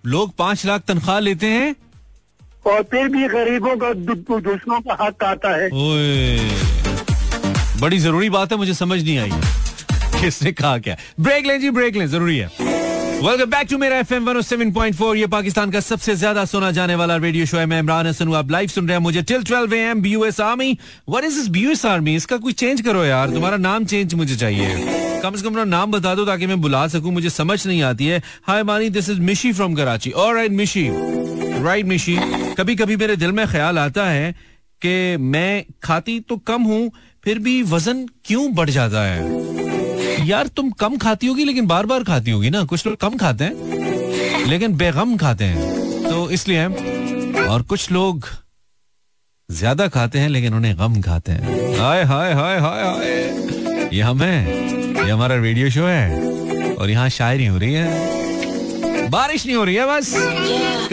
[0.05, 1.75] लोग पाँच लाख तनख्वाह लेते हैं?
[2.67, 5.69] और फिर भी गरीबों का दूसरों का हक आता है।
[7.81, 9.31] बड़ी ज़रूरी बात है मुझे समझ नहीं आई।
[10.21, 10.97] किसने कहा क्या?
[11.21, 12.76] ब्रेक लें जी ब्रेक लें ज़रूरी है।
[13.17, 17.47] वेलकम बैक टू मेरा एफएम 107.4 ये पाकिस्तान का सबसे ज़्यादा सुना जाने वाला रेडियो
[17.47, 20.41] शो है। मैं इमरान हसन आप लाइव सुन रहे हैं मुझे till 12 AM BUS
[20.41, 24.37] army what is this BUS army इसका कोई चेंज करो यार। तुम्हारा नाम चेंज मुझे
[24.37, 24.69] चाहिए।
[25.23, 28.07] कम से कम अपना नाम बता दो ताकि मैं बुला सकूँ। मुझे समझ नहीं आती
[28.07, 30.89] है। Hi Mani this is Mishi from Karachi alright Mishi
[31.65, 32.17] right Mishi
[32.59, 34.33] कभी कभी मेरे दिल में ख्याल आता है
[34.83, 36.91] कि मैं खाती तो कम हूँ,
[37.25, 39.65] फिर भी वज़न क्यों बढ़ जाता है?
[40.27, 43.45] यार तुम कम खाती होगी, लेकिन बार बार खाती होगी ना। कुछ लोग कम खाते
[43.45, 46.67] हैं, लेकिन बेगम खाते हैं। तो इसलिए,
[47.47, 48.29] और कुछ लोग
[49.49, 54.23] ज़्यादा खाते हैं, लेकिन उन्हें गम खाते हैं। हाय हाय हाय हाय हाय। ये हम
[54.23, 58.16] हैं ये हमारा रेडियो शो है, और यहाँ शायरी हो रही है।
[59.11, 60.13] बारिश नहीं हो रही है बस।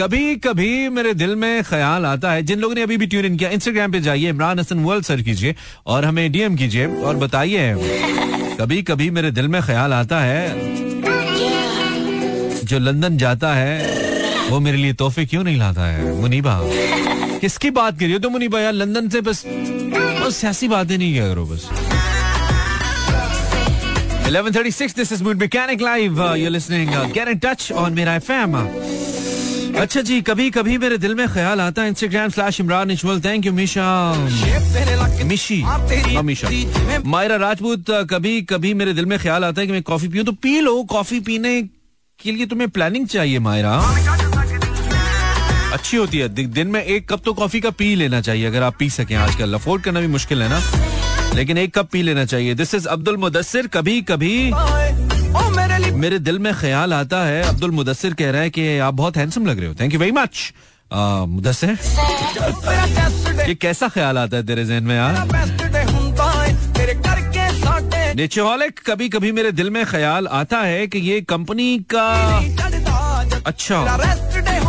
[0.00, 3.36] कभी कभी मेरे दिल में ख्याल आता है। जिन लोगों ने अभी भी ट्यून इन
[3.36, 5.54] किया इंस्टाग्राम पे जाइए इमरान हसन वर्ल्ड सर्च कीजिए
[5.86, 7.74] और हमें डीएम कीजिए और बताइए।
[8.60, 10.42] कभी कभी मेरे दिल में ख्याल आता है।
[12.64, 14.02] जो लंदन जाता है
[14.48, 16.12] वो मेरे लिए तोहफे क्यों नहीं लाता है?
[16.20, 16.60] मुनीबा
[17.40, 18.18] किसकी बात करिए?
[18.18, 21.68] तो मुनीबा यार लंदन से बस, बस सियासी बातें नहीं किया करो बस।
[24.28, 26.18] 11:36 this is Mood Mechanic live.
[26.18, 28.54] Uh, you're listening uh, get in touch on मेरा एफएम
[29.80, 33.46] अच्छा जी कभी कभी मेरे दिल में ख्याल आता है Instagram slash Imran Ijmal thank
[33.46, 33.86] you Misha
[35.24, 35.62] Mishi
[36.22, 36.48] Misha
[37.14, 40.32] Mayra Rajput कभी कभी मेरे दिल में ख्याल आता है कि मैं कॉफ़ी पीऊं तो
[40.46, 41.60] पी लो कॉफ़ी पीने
[42.20, 43.76] के लिए तुम्हें प्लानिंग चाहिए मायरा
[45.72, 48.76] अच्छी होती है दिन में एक कप तो कॉफ़ी का पी लेना चाहिए अगर आप
[48.78, 49.54] पी सकें आजकल.
[49.54, 50.60] अफोर्ड करना भी मुश्किल है ना?
[51.34, 54.52] लेकिन एक कप पी लेना चाहिए। दिस इज़ अब्दुल मुदस्सिर कभी कभी
[55.94, 59.46] मेरे दिल में ख्याल आता है। अब्दुल मुदस्सिर कह रहा है कि आप बहुत हैंडसम
[59.46, 60.52] लग रहे हो। Thank you very much
[61.28, 61.78] Mudassir?
[63.48, 65.12] ये कैसा ख्याल आता है तेरे जहन में, यार?
[68.16, 72.06] नेचोहॉलिक कभी कभी मेरे दिल में ख्याल आता है कि ये कंपनी का
[73.46, 73.84] अच्छा।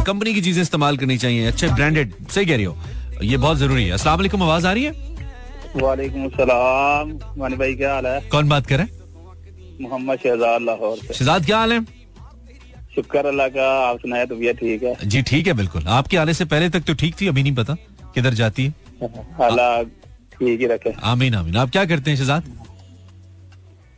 [0.04, 2.78] कंपनी की चीज़ें इस्तेमाल करनी चाहिए। अच्छे ब्रांडेड सही कह रही हो।
[3.24, 5.15] ये बहुत ज़रूरी है। वालेकुम, आवाज़ आ रही है?
[5.82, 7.10] वालेकुम सलाम।
[7.40, 8.20] मानी भाई क्या हाल है?
[8.32, 8.82] कौन बात कर
[9.82, 11.84] मोहम्मद शहजाद लाहौर से। शहजाद क्या हाल है?
[12.96, 14.96] शुक्र अल्लाह का आप सुनाए तबीयत ठीक है?
[15.06, 17.76] जी ठीक है बिल्कुल। आपके आने से पहले तक तो ठीक थी अभी नहीं पता
[18.16, 18.74] किधर जाती है।
[19.50, 19.82] अल्लाह
[20.38, 22.52] ठीक ही रखे। आमीन आमीन। आप क्या करते हैं शहजाद?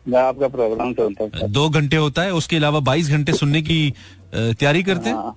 [0.06, 3.80] मैं आपका प्रोग्राम सुनता हूँ दो घंटे होता है उसके अलावा बाईस घंटे सुनने की
[4.34, 5.16] तैयारी करते हैं?
[5.16, 5.36] हाँ।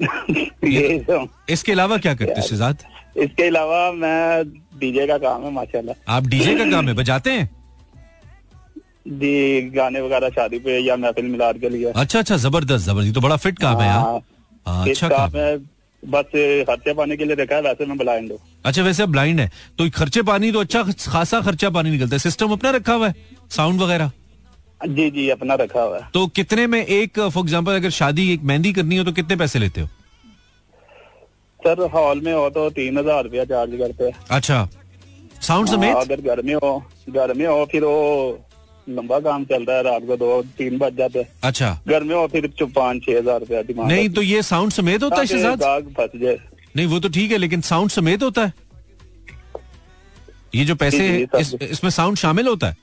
[1.10, 2.82] तो- इसके अलावा क्या करते हैं शहजाद?
[3.20, 4.44] इसके अलावा मैं
[4.80, 7.48] डीजे का काम है माशाल्लाह। आप डीजे का काम है बजाते हैं?
[9.10, 13.20] जी गाने वगैरह शादी पे या महफिल मिलाद के लिए। अच्छा अच्छा ज़बरदस्त ज़बरदस्त। तो
[13.20, 14.20] बड़ा फिट काम है यार। हाँ,
[14.66, 15.66] हाँ, अच्छा काम। में
[16.02, 16.30] बस
[16.66, 19.50] खर्चे पाने के लिए रखा है वैसे मैं ब्लाइंड हूँ। अच्छा वैसे आप ब्लाइंड है।
[19.78, 23.14] तो खर्चे पानी तो अच्छा खासा खर्चा पानी निकलता है। सिस्टम अपना रखा हुआ है?
[23.50, 24.10] साउंड वगैरह?
[24.80, 28.42] जी जी अपना रखा हुआ है। तो कितने में एक फॉर एग्जांपल अगर शादी एक
[28.42, 29.88] मेहंदी करनी हो तो कितने पैसे लेते हो?
[31.60, 34.68] सर हॉल में हो तो तीन हज़ार रुपया चार्ज करते हैं। अच्छा।
[35.42, 35.96] साउंड हाँ, समेत?
[35.96, 38.46] अगर घर में हो घर में हो फिर वो
[38.86, 42.14] लंबा काम चल रहा है रात को दो तीन बज जाते हैं। अच्छा। घर में
[42.14, 46.20] हो फिर पाँच छह हज़ार रुपया नहीं तो ये साउंड समेत होता है ताकि फंस
[46.22, 46.38] जाए।
[46.76, 48.52] नहीं वो तो ठीक है लेकिन साउंड समेत होता है?
[50.54, 51.26] ये जो पैसे
[51.62, 52.76] इसमें साउंड शामिल होता है?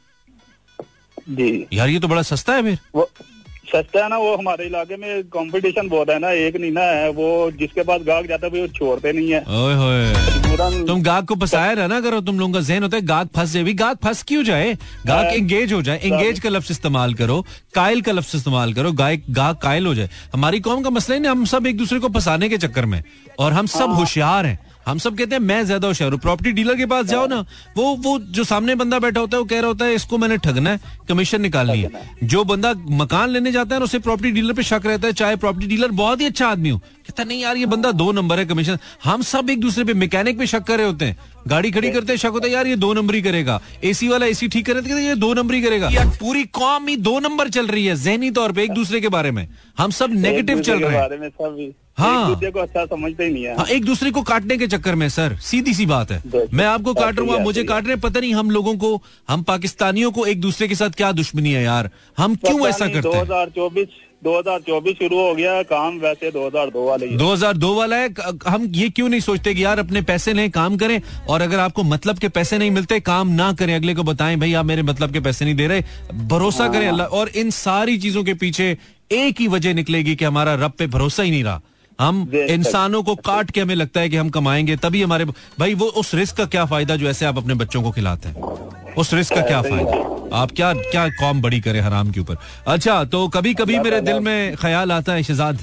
[1.30, 3.06] जी। यार ये तो बड़ा सस्ता है फिर।
[3.68, 7.30] सस्ता है ना वो हमारे इलाके में कंपटीशन बहुत है ना एक नीना है वो
[7.60, 11.74] जिसके पास गाहक जाता है वो छोड़ते नहीं है। ओए होए। तुम गाहक को फंसाया
[11.74, 14.44] रहना करो तुम लोगों का जहन होता है गाहक फंस जाए भी गाहक फंस क्यों
[14.44, 14.74] जाए?
[15.08, 17.42] गाहक एंगेज हो जाए एंगेज का लफ्ज इस्तेमाल करो
[17.76, 21.22] कायल का लफ्ज इस्तेमाल करो गायक गाहक कायल हो जाए। हमारी कौम का मसला है
[21.22, 23.02] ना हम सब एक दूसरे को फंसाने के चक्कर में
[23.40, 26.76] और हम सब होशियार हैं। हम सब कहते हैं मैं ज़्यादा होशियार हूँ। प्रॉपर्टी डीलर
[26.76, 27.40] के पास जाओ ना
[27.78, 30.38] वो वो जो सामने बंदा बैठा होता है वो कह रहा होता है इसको मैंने
[30.40, 31.90] ठगना है कमीशन निकालनी है।
[32.26, 35.68] जो बंदा मकान लेने जाता है उसे प्रॉपर्टी डीलर पे शक रहता है चाहे प्रॉपर्टी
[35.68, 38.78] डीलर बहुत ही अच्छा आदमी हो। कहता नहीं यार ये बंदा दो नंबर है कमीशन
[39.04, 42.14] हम सब एक दूसरे पे मैकेनिक पे शक कर रहे होते हैं। गाड़ी खड़ी करते
[42.14, 44.82] हैं शक होता है यार ये दो नंबर ही करेगा। एसी वाला एसी ठीक करे
[44.82, 47.96] तो ये दो नंबर ही करेगा। यार पूरी कौम ही दो नंबर चल रही है
[47.98, 49.48] जहनी तौर पर एक दूसरे के बारे में।
[49.78, 53.56] हम सब नेगेटिव चल रहे हैं। हाँ। एक दूसरे को अच्छा समझते ही नहीं है।
[53.58, 56.22] हाँ एक दूसरे को काटने के चक्कर में सर सीधी सी बात है।
[56.54, 59.44] मैं आपको काट रहा हूँ आप मुझे काट रहे पता नहीं हम लोगों को हम
[59.44, 63.26] पाकिस्तानियों को एक दूसरे के साथ क्या दुश्मनी है यार। हम क्यों ऐसा करते हैं?
[63.26, 63.88] 2024
[64.26, 68.14] 2024 शुरू हो गया काम वैसे 2002 वाले ही है। 2002 वाला है
[68.48, 71.84] हम ये क्यों नहीं सोचते कि यार अपने पैसे लें काम करें और अगर आपको
[71.86, 75.14] मतलब के पैसे नहीं मिलते काम ना करें अगले को बताएँ भाई आप मेरे मतलब
[75.14, 75.84] के पैसे नहीं दे रहे
[76.28, 78.78] भरोसा करें अल्लाह और इन सारी चीज़ों के पीछे
[79.12, 81.62] एक ही वजह निकलेगी कि हमारा रब पे भरोसा ही नहीं रहा।
[82.00, 85.26] हम इंसानों को काट के हमें लगता है कि हम कमाएँगे तभी हमारे
[85.60, 88.36] भाई वो उस रिस्क का क्या फ़ायदा जो ऐसे आप अपने बच्चों को खिलाते हैं?
[88.98, 90.38] उस रिस्क का क्या फ़ायदा?
[90.38, 92.38] आप क्या क्या कॉम बड़ी करें हराम के ऊपर?
[92.68, 95.60] अच्छा तो कभी कभी मेरे दिल में ख्याल आता है शहजाद?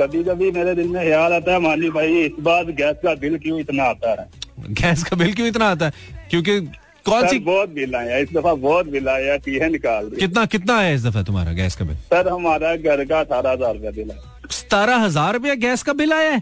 [0.00, 3.38] कभी कभी मेरे दिल में ख्याल आता है मानी भाई इस बार गैस का बिल
[3.38, 4.28] क्यों इतना आता है?
[4.70, 5.92] गैस का बिल क्यों इतना आता है?
[6.30, 6.60] क्योंकि
[7.06, 9.36] कौन सी बहुत बिल आया इस दफ़ा बहुत बिल आया
[9.68, 11.96] निकाल कितना कितना आया इस दफ़ा तुम्हारा गैस का बिल?
[12.12, 16.12] सर हमारा घर का अठारह हज़ार रुपया बिल है सतारा हज़ार रुपया गैस का बिल
[16.14, 16.40] आया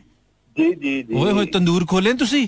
[0.56, 0.94] जी जी
[1.52, 2.46] तंदूर खोलें ਤੁਸੀਂ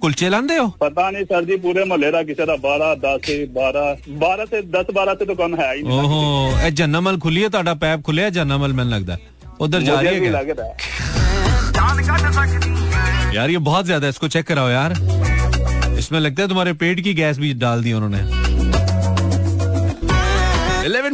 [0.00, 3.84] ਕੁਲਚੇ ਲਾਂਦੇ ਹੋ ਪਤਾ ਨਹੀਂ ਸਰ ਜੀ ਪੂਰੇ ਮਹੱਲੇ ਦਾ ਕਿਸੇ ਦਾ 12 10 12
[4.22, 6.18] 12 ਤੇ 10 12 ਤੇ ਦੁਕਾਨ ਹੈ ਹੀ ਨਹੀਂ ਓਹੋ
[6.66, 9.16] ਇਹ ਜਨਮਲ ਖੁੱਲੀ ਹੈ ਤੁਹਾਡਾ ਪੈਪ ਖੁੱਲਿਆ ਜਨਮਲ ਮੈਨ ਲੱਗਦਾ
[9.60, 9.80] ਉਧਰ
[13.34, 14.92] यार ये बहुत ज़्यादा है इसको चेक कराओ यार।
[16.00, 18.20] इसमें लगता है तुम्हारे पेट की गैस भी डाल दी उन्होंने।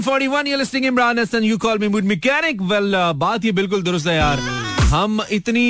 [0.01, 2.61] 1141 you're listening Imran Hassan you call me mood mechanic.
[2.63, 4.39] Well बात ये बिल्कुल दुरुस्त है यार
[4.91, 5.63] हम इतनी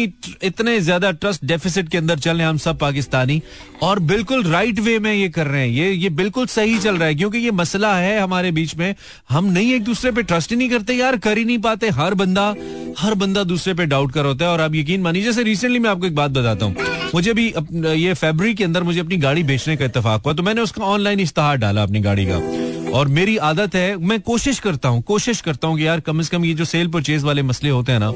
[0.45, 3.41] इतने ज़्यादा ट्रस्ट डेफिसिट के अंदर चल रहे हैं हम सब पाकिस्तानी
[3.83, 7.09] और बिल्कुल राइट वे में ये कर रहे हैं ये ये बिल्कुल सही चल रहा
[7.09, 8.95] है क्योंकि ये मसला है हमारे बीच में
[9.31, 12.15] हम नहीं एक दूसरे पे ट्रस्ट ही नहीं करते यार कर ही नहीं पाते हर
[12.23, 12.55] बंदा
[12.99, 15.91] हर बंदा दूसरे पे डाउट कर होता है और आप यकीन मानिए जैसे रिसेंटली मैं
[15.91, 17.53] आपको एक बात बताता हूँ मुझे भी
[17.97, 21.21] ये फेबररी के अंदर मुझे अपनी गाड़ी बेचने का इतफाक हुआ तो मैंने उसका ऑनलाइन
[21.21, 25.69] इश्तहार डाला अपनी गाड़ी का और मेरी आदत है मैं कोशिश करता हूँ कोशिश करता
[25.69, 28.13] हूँ कि यार कम से कम ये जो सेल परचेज वाले मसले होते हैं ना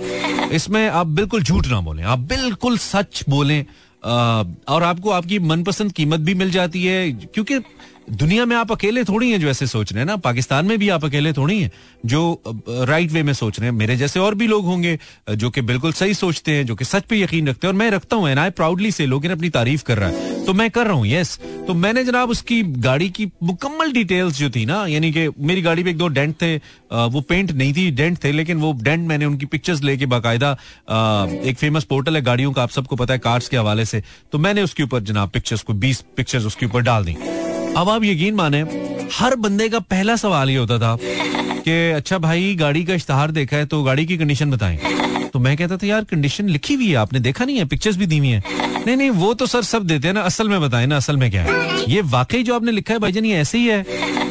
[0.52, 3.64] इसमें आप बिल्कुल झूठ ना बोलें आप बिल्कुल सच बोलें।
[4.68, 7.58] और आपको आपकी मनपसंद कीमत भी मिल जाती है क्योंकि
[8.08, 10.16] दुनिया में आप अकेले थोड़ी हैं जो ऐसे सोच रहे हैं ना?
[10.16, 11.70] पाकिस्तान में भी आप अकेले थोड़ी हैं
[12.06, 14.98] जो राइट वे में सोच रहे हैं। मेरे जैसे और भी लोग होंगे
[15.30, 17.90] जो कि बिल्कुल सही सोचते हैं, जो कि सच पे यकीन रखते हैं और मैं
[17.90, 20.94] रखता हूँ आई प्राउडली से लोग अपनी तारीफ़ कर रहा है। तो मैं कर रहा
[20.94, 25.28] हूँ यस तो मैंने जनाब उसकी गाड़ी की मुकम्मल डिटेल्स जो थी ना, यानी कि
[25.40, 28.72] मेरी गाड़ी पे एक दो डेंट थे वो पेंट नहीं थी डेंट थे, लेकिन वो
[28.82, 30.52] डेंट मैंने उनकी पिक्चर्स लेके बाकायदा
[31.44, 34.02] एक फ़ेमस पोर्टल है गाड़ियों का, आप सबको पता है कार्स के हवाले से।
[34.32, 37.16] तो मैंने उसके ऊपर जनाब पिक्चर्स को, बीस पिक्चर्स उसके ऊपर डाल दी।
[37.76, 38.60] अब आप यकीन माने,
[39.14, 43.56] हर बंदे का पहला सवाल ये होता था कि अच्छा भाई, गाड़ी का इश्तहार देखा
[43.56, 44.78] है तो गाड़ी की कंडीशन बताएँ।
[45.32, 47.64] तो मैं कहता था, यार कंडीशन लिखी हुई है, आपने देखा नहीं है?
[47.64, 48.42] पिक्चर्स भी दी हुई है।
[48.86, 51.30] नहीं नहीं, वो तो सर सब देते हैं ना, असल में बताएँ ना, असल में
[51.30, 51.84] क्या है?
[51.88, 53.82] ये वाकई जो आपने लिखा है, भाईजान, ये ऐसे ही है?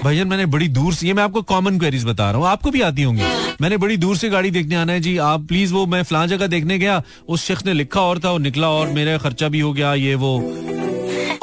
[0.04, 2.82] भाईजान, मैंने बड़ी दूर से, ये मैं आपको कॉमन क्वेरीज बता रहा हूँ, आपको भी
[2.82, 3.24] आती होंगी।
[3.62, 6.48] मैंने बड़ी दूर से गाड़ी देखने आना है, जी, आप प्लीज़ वो, मैं फलां जगह
[6.48, 9.74] देखने गया, उस शख्स ने लिखा और था वो निकला और मेरा खर्चा भी हो
[9.74, 10.40] गया, ये वो।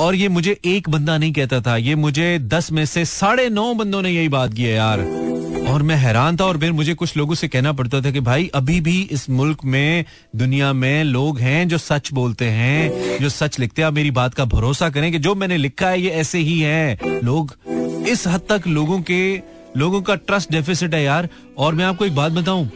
[0.00, 3.72] और ये मुझे एक बंदा नहीं कहता था, ये मुझे दस में से साढ़े नौ
[3.74, 5.00] बंदों ने यही बात की है यार।
[5.68, 8.50] और मैं हैरान था और फिर मुझे कुछ लोगों से कहना पड़ता था कि भाई,
[8.54, 10.04] अभी भी इस मुल्क में,
[10.36, 14.44] दुनिया में लोग हैं जो सच बोलते हैं, जो सच लिखते हैं। मेरी बात का
[14.44, 17.54] भरोसा करें कि जो मैंने लिखा है, ये ऐसे ही है। लोग,
[18.08, 19.36] इस हद तक लोगों के,
[19.76, 21.28] लोगों का ट्रस्ट डेफिसिट है यार।
[21.58, 22.70] और मैं आपको एक बात बताऊँ,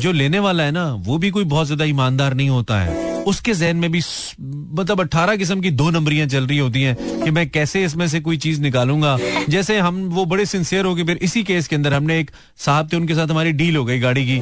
[0.00, 3.54] जो लेने वाला है ना, वो भी कोई बहुत ज़्यादा ईमानदार नहीं होता है। उसके
[3.54, 4.00] जहन में भी
[4.40, 8.20] मतलब अट्ठारह किस्म की दो नंबरियाँ चल रही होती हैं कि मैं कैसे इसमें से
[8.20, 9.16] कोई चीज़ निकालूँगा।
[9.48, 12.92] जैसे हम, वो बड़े सिंसियर हो गए फिर इसी केस के अंदर हमने एक साहब
[12.92, 14.40] थे, उनके साथ हमारी डील हो गई गाड़ी की।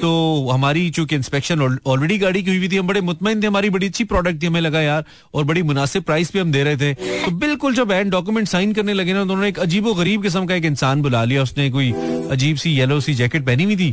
[0.00, 3.86] तो हमारी चूँकि इंस्पेक्शन ऑलरेडी गाड़ी की हुई थी, हम बड़े मुतमिन थे, हमारी बड़ी
[3.86, 5.04] अच्छी प्रोडक्ट थी हमें लगा यार,
[5.34, 8.72] और बड़ी मुनासिब प्राइस पे हम दे रहे थे। तो बिल्कुल जब एंड डॉक्यूमेंट साइन
[8.72, 11.70] करने लगे ना तो उन्होंने एक अजीबो गरीब किस्म का एक इंसान बुला लिया। उसने
[11.70, 11.92] कोई
[12.30, 13.92] अजीब सी येलो सी जैकेट पहनी हुई थी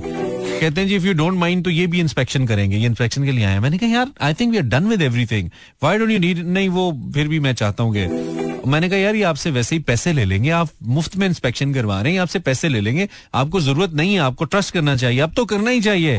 [0.62, 3.32] कहते हैं जी इफ़ यू डोंट माइंड तो ये भी इंस्पेक्शन करेंगे। ये इंस्पेक्शन के
[3.32, 5.50] लिए आए मैंने कहा, यार I think we are done with everything
[5.84, 9.24] why don't you need नहीं, वो फिर भी मैं चाहता हूँ मैंने कहा, यार, ये
[9.24, 12.70] आपसे वैसे ही पैसे ले लेंगे। आप मुफ़्त में इंस्पेक्शन करवा रहे हैं आपसे पैसे
[12.70, 16.18] ले लेंगे। आपको ज़रूरत नहीं है, आपको ट्रस्ट करना चाहिए। अब तो करना ही चाहिए।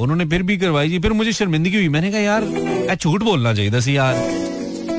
[0.00, 3.70] उन्होंने फिर भी करवाई जी। फिर मुझे शर्मिंदगी हुई। मैंने कहा, यार झूठ बोलना चाहिए
[3.70, 4.14] दस यार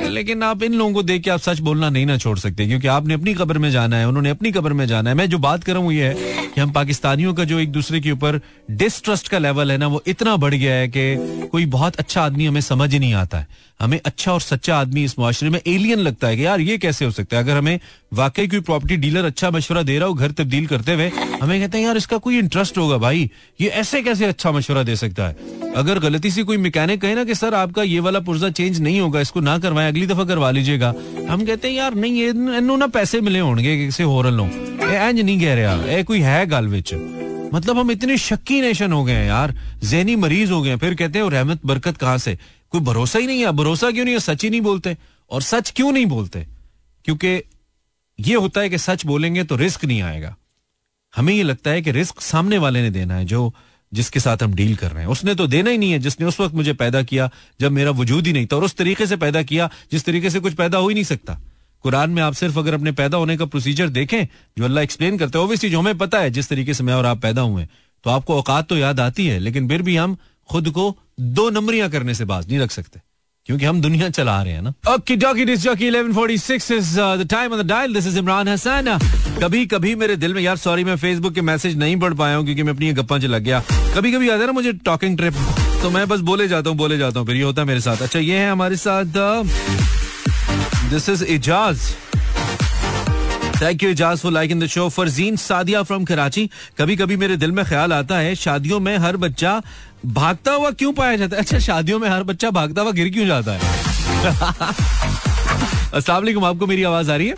[0.09, 2.87] लेकिन आप इन लोगों को देख के आप सच बोलना नहीं ना छोड़ सकते, क्योंकि
[2.87, 5.63] आपने अपनी कब्र में जाना है, उन्होंने अपनी कब्र में जाना है। मैं जो बात
[5.63, 6.13] कर रहा हूँ ये है
[6.47, 8.39] कि हम पाकिस्तानियों का जो एक दूसरे के ऊपर
[8.71, 12.45] डिस्ट्रस्ट का लेवल है ना, वो इतना बढ़ गया है कि कोई बहुत अच्छा आदमी
[12.45, 13.47] हमें समझ ही नहीं आता है।
[13.81, 17.05] हमें अच्छा और सच्चा आदमी इस माशरे में एलियन लगता है कि यार ये कैसे
[17.05, 17.43] हो सकता है?
[17.43, 17.79] अगर हमें
[18.15, 21.11] वाकई कोई प्रॉपर्टी डीलर अच्छा मशवरा दे रहा हो, घर तब्दील करते हुए,
[21.41, 24.95] हमें कहते हैं, यार, इसका कोई इंटरेस्ट होगा भाई। ये ऐसे कैसे अच्छा मशवरा दे
[24.95, 25.37] सकता है?
[25.75, 28.99] अगर गलती से कोई मैकेनिक कहे ना कि, सर, आपका ये वाला पुर्जा चेंज नहीं
[28.99, 30.93] होगा, इसको ना करवाएँ, अगली दफ़ा करवा लीजिएगा।
[31.29, 34.49] हम कहते हैं, यार, नहीं, ये इन्हों ना पैसे मिले होंगे किसी होर लो
[34.85, 36.93] इंज नहीं कह रहा ए कोई है गल विच?
[37.53, 40.93] मतलब हम इतने शक्की नेशन हो गए हैं, यार। जहनी मरीज़ हो गए हैं। फिर
[40.93, 42.39] कहते हैं रहमत, बरकत कहाँ से?
[42.69, 44.19] कोई भरोसा ही नहीं है। भरोसा क्यों नहीं है?
[44.19, 44.97] सच ही नहीं बोलते।
[45.31, 46.47] और सच क्यों नहीं बोलते?
[47.05, 47.43] क्योंकि
[48.19, 50.35] ये होता है कि सच बोलेंगे तो रिस्क नहीं आएगा।
[51.13, 53.53] हमें ये लगता है कि रिस्क सामने वाले ने देना है, जो
[53.91, 56.39] जिसके साथ हम डील कर रहे हैं। उसने तो देना ही नहीं है, जिसने उस
[56.39, 59.43] वक्त मुझे पैदा किया जब मेरा वजूद ही नहीं था, और उस तरीके से पैदा
[59.43, 61.39] किया जिस तरीके से कुछ पैदा हो ही नहीं सकता।
[61.83, 64.25] कुरान में आप सिर्फ़ अगर अपने पैदा होने का प्रोसीजर देखें,
[64.57, 67.05] जो अल्लाह एक्सप्लेन करता है ओबियसली जो हमें पता है, जिस तरीके से मैं और
[67.05, 67.67] आप पैदा हुए
[68.03, 70.17] तो आपको औकात तो याद आती है, लेकिन फिर भी हम
[70.49, 72.99] खुद को दो नंबरियाँ करने से बाज नहीं रख सकते।
[73.45, 77.61] क्योंकि हम दुनिया चला रहे हैं ना। Okay dokey disc jockey 1146 is time on
[77.61, 78.97] the dial this is Imran Hasan
[79.41, 82.45] कभी कभी मेरे दिल में, यार सॉरी मैं फेसबुक के मैसेज नहीं पढ़ पाया हूँ
[82.45, 83.61] क्योंकि मैं अपनी गप्पा लग गया।
[83.95, 85.33] कभी कभी आता है ना मुझे टॉकिंग ट्रिप
[85.81, 88.01] तो मैं बस बोले जाता हूँ, बोले जाता हूँ, फिर ये होता है मेरे साथ।
[88.01, 89.05] अच्छा ये है हमारे साथ
[90.89, 91.79] this is Ijaz
[93.61, 97.37] thank you Ijaz for like in the show Farzeen Sadia from Karachi कभी कभी मेरे
[97.37, 99.61] दिल में ख्याल आता है, शादियों में हर बच्चा
[100.05, 101.41] भागता हुआ क्यों पाया जाता है?
[101.41, 103.59] अच्छा शादियों में हर बच्चा भागता हुआ गिर क्यों जाता है?
[105.93, 107.35] अस्सलाम वालेकुम आपको मेरी आवाज़ आ रही है?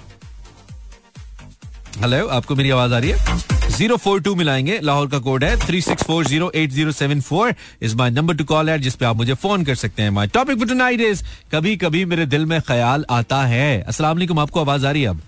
[2.02, 3.38] हेलो आपको मेरी आवाज़ आ रही है?
[3.78, 7.22] ज़ीरो फोर टू मिलाएँगे लाहौर का कोड है three six four zero eight zero seven
[7.22, 10.28] four is my number to call at जिसपे आप मुझे फ़ोन कर सकते हैं। My
[10.28, 14.60] topic for tonight is कभी कभी मेरे दिल में ख्याल आता है। अस्सलाम वालेकुम आपको
[14.60, 15.22] आवाज़ आ रही है अब?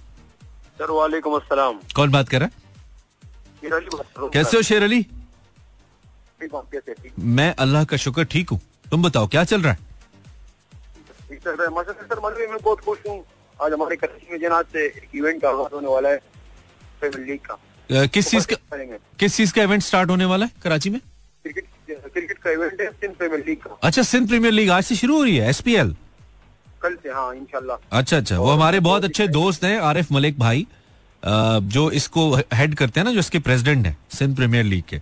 [0.79, 2.53] सर वालेकुम अस्सलाम। कौन बात कर रहा है।
[4.33, 5.05] कैसे हो शेर अली?
[6.43, 8.59] हूँ, ठीक। मैं अल्लाह का शुक्र ठीक हूँ।
[8.91, 9.79] तुम बताओ क्या चल रहा है?
[11.29, 13.23] ठीक चल रहा है। सर मैं बहुत खुश हूँ।
[13.59, 16.19] आज हमारे कराची में जनाब से एक इवेंट का आगाज़ होने वाला है
[17.17, 18.55] लीग का। किस चीज़ का
[19.19, 20.99] किस चीज़ का इवेंट स्टार्ट होने वाला है कराची में?
[21.45, 21.65] क्रिकेट
[22.13, 25.17] क्रिकेट का इवेंट है सिंध प्रीमियर लीग का। अच्छा सिंध प्रीमियर लीग आज से शुरू
[25.17, 25.95] हो रही है एसपीएल
[26.83, 30.67] कल से हाँ इंशाल्लाह। अच्छा अच्छा। वो हमारे बहुत अच्छे दोस्त हैं आरिफ मलिक भाई।
[31.23, 34.97] जो इसको हेड करते हैं ना जो इसके प्रेसिडेंट हैं सिंध प्रीमियर लीग के।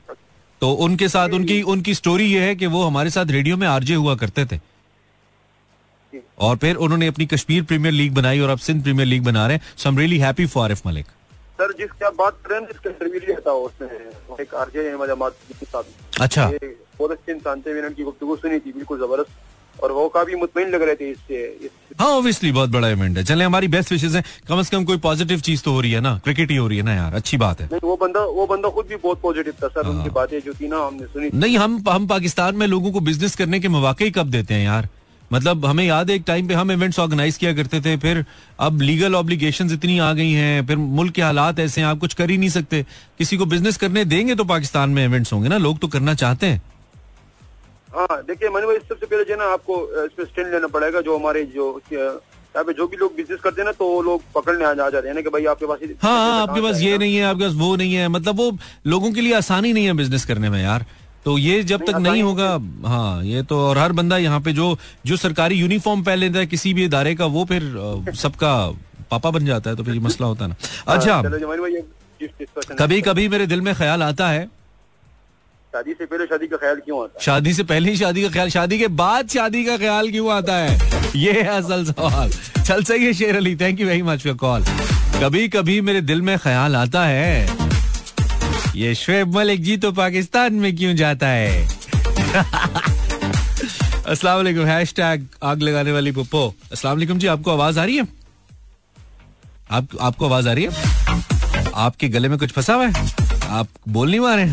[0.62, 3.96] तो उनके साथ उनकी उनकी स्टोरी ये है कि वो हमारे साथ रेडियो में आरजे
[3.96, 4.60] हुआ करते थे।
[6.40, 9.58] और फिर उन्होंने अपनी कश्मीर प्रीमियर लीग बनाई और अब सिंध प्रीमियर लीग बना रहे
[9.58, 11.06] हैं। So am really happy for Arif Malik
[11.60, 13.88] sir जिसकी आप बात कर इसका इंटरव्यू लिया था उसने
[14.44, 15.84] एक आरजे के साथ।
[16.22, 19.32] अच्छा। बहुत अच्छे इंसान थे मैंने उनकी गुफ्तगू सुनी थी बिल्कुल ज़बरदस्त।
[19.84, 21.70] और वो काफ़ी मुतमिन लग रहे थे इससे इस
[22.00, 24.98] हाँ ऑब्वियसली बहुत बड़ा इवेंट है। चले हमारी बेस्ट विशेष है। कम से कम कोई
[24.98, 26.20] पॉजिटिव चीज़ तो हो रही है ना?
[26.24, 27.14] क्रिकेट ही हो रही है ना यार?
[27.14, 30.40] अच्छी बात है। वो बंदा वो बंदा खुद भी बहुत पॉजिटिव था सर उनकी बातें
[30.40, 33.68] जो थी ना हमने सुनी नहीं हम हम पाकिस्तान में लोगों को बिज़नेस करने के
[33.68, 34.90] मौके ही कब देते हैं यार?
[35.34, 38.24] मतलब हमें याद है एक टाइम पे हम इवेंट्स ऑर्गेनाइज किया करते थे फिर
[38.60, 42.14] अब लीगल ऑब्लिगेशंस इतनी आ गई हैं फिर मुल्क के हालात ऐसे हैं आप कुछ
[42.14, 42.86] कर ही नहीं सकते।
[43.18, 45.58] किसी को बिज़नेस करने देंगे तो पाकिस्तान में इवेंट्स होंगे ना?
[45.58, 46.62] लोग तो करना चाहते हैं।
[47.98, 49.76] हाँ देखिए मैंने भाई सबसे पहले जो है ना आपको
[50.06, 53.66] इसमें स्टैंड लेना पड़ेगा जो हमारे जो यहाँ पे जो भी लोग बिज़नेस करते हैं
[53.66, 55.96] ना तो वो लोग पकड़ने आ जा जाते हैं ना कि भाई आपके पास ये-
[56.04, 58.58] हाँ हाँ, आपके पास ये नहीं है आपके पास वो नहीं है। मतलब वो
[58.94, 60.86] लोगों के लिए आसानी नहीं है बिज़नेस करने में यार।
[61.26, 62.50] तो ये जब तक नहीं, नहीं होगा
[62.90, 66.46] हाँ। ये तो और हर बंदा यहाँ पे जो जो सरकारी यूनिफॉर्म पहन लेता है
[66.48, 67.64] किसी भी इदारे का वो फिर
[68.24, 68.54] सबका
[69.12, 70.56] पापा बन जाता है तो फिर ये मसला होता है ना।
[70.88, 74.48] हाँ, अच्छा। है, कभी कभी मेरे दिल में ख्याल आता है
[75.78, 77.24] शादी से पहले शादी का ख्याल क्यों आता है?
[77.26, 80.54] शादी से पहले ही शादी का ख्याल, शादी के बाद शादी का ख्याल क्यों आता
[80.56, 80.78] है?
[81.16, 82.32] ये है असल सवाल।
[82.64, 84.64] चल सही है Sher Ali thank you very much for call
[85.22, 87.46] कभी कभी मेरे दिल में ख्याल आता है,
[88.76, 91.68] ये शुएब मलिक जी तो पाकिस्तान में क्यों जाता है?
[94.08, 98.08] अस्सलाम वालेकुम हैशटैग आग लगाने वाली पुप्पो। अस्सलाम वालेकुम जी, आपको आवाज़ आ रही है?
[99.72, 100.72] आप, आपको आवाज़ आ रही है?
[101.76, 103.27] आपके गले में कुछ फंसा हुआ है?
[103.50, 104.50] आप बोल नहीं मारे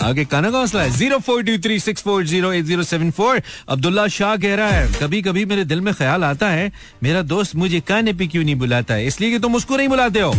[0.00, 3.10] आगे काना का हौसला है। Zero four two three six four zero eight zero seven
[3.10, 3.40] four.
[3.68, 6.72] Abdullah Shah कह रहा है कभी कभी मेरे दिल में ख्याल आता है,
[7.02, 9.06] मेरा दोस्त मुझे खाने पे क्यों नहीं बुलाता है?
[9.06, 10.34] इसलिए कि तुम उसको नहीं बुलाते हो।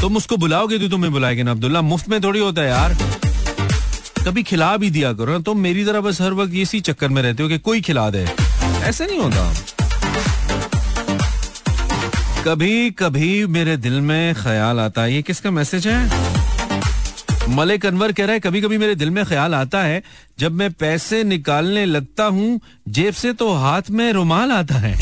[0.00, 2.96] तुम उसको बुलाओगे तो तुम्हें बुलाएँगे ना, अब्दुल्ला। मुफ़्त में थोड़ी होता है यार।
[4.26, 7.22] कभी खिला भी दिया करो ना, तुम मेरी तरह बस हर वक्त इसी चक्कर में
[7.22, 8.26] रहते हो कि कोई खिला दे।
[8.84, 9.52] ऐसे नहीं होता।
[12.44, 16.57] कभी कभी मेरे दिल में ख्याल आता है। ये किसका मैसेज है?
[17.56, 20.02] मलिक अनवर कह रहा है कभी कभी मेरे दिल में ख्याल आता है
[20.38, 24.92] जब मैं पैसे निकालने लगता हूँ जेब से तो हाथ में रुमाल आता है।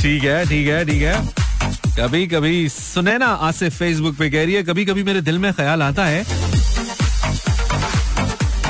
[0.00, 1.16] ठीक है ठीक है ठीक है।
[1.98, 5.52] कभी कभी सुने ना आसिफ फेसबुक पे कह रही है कभी कभी मेरे दिल में
[5.54, 6.24] ख्याल आता है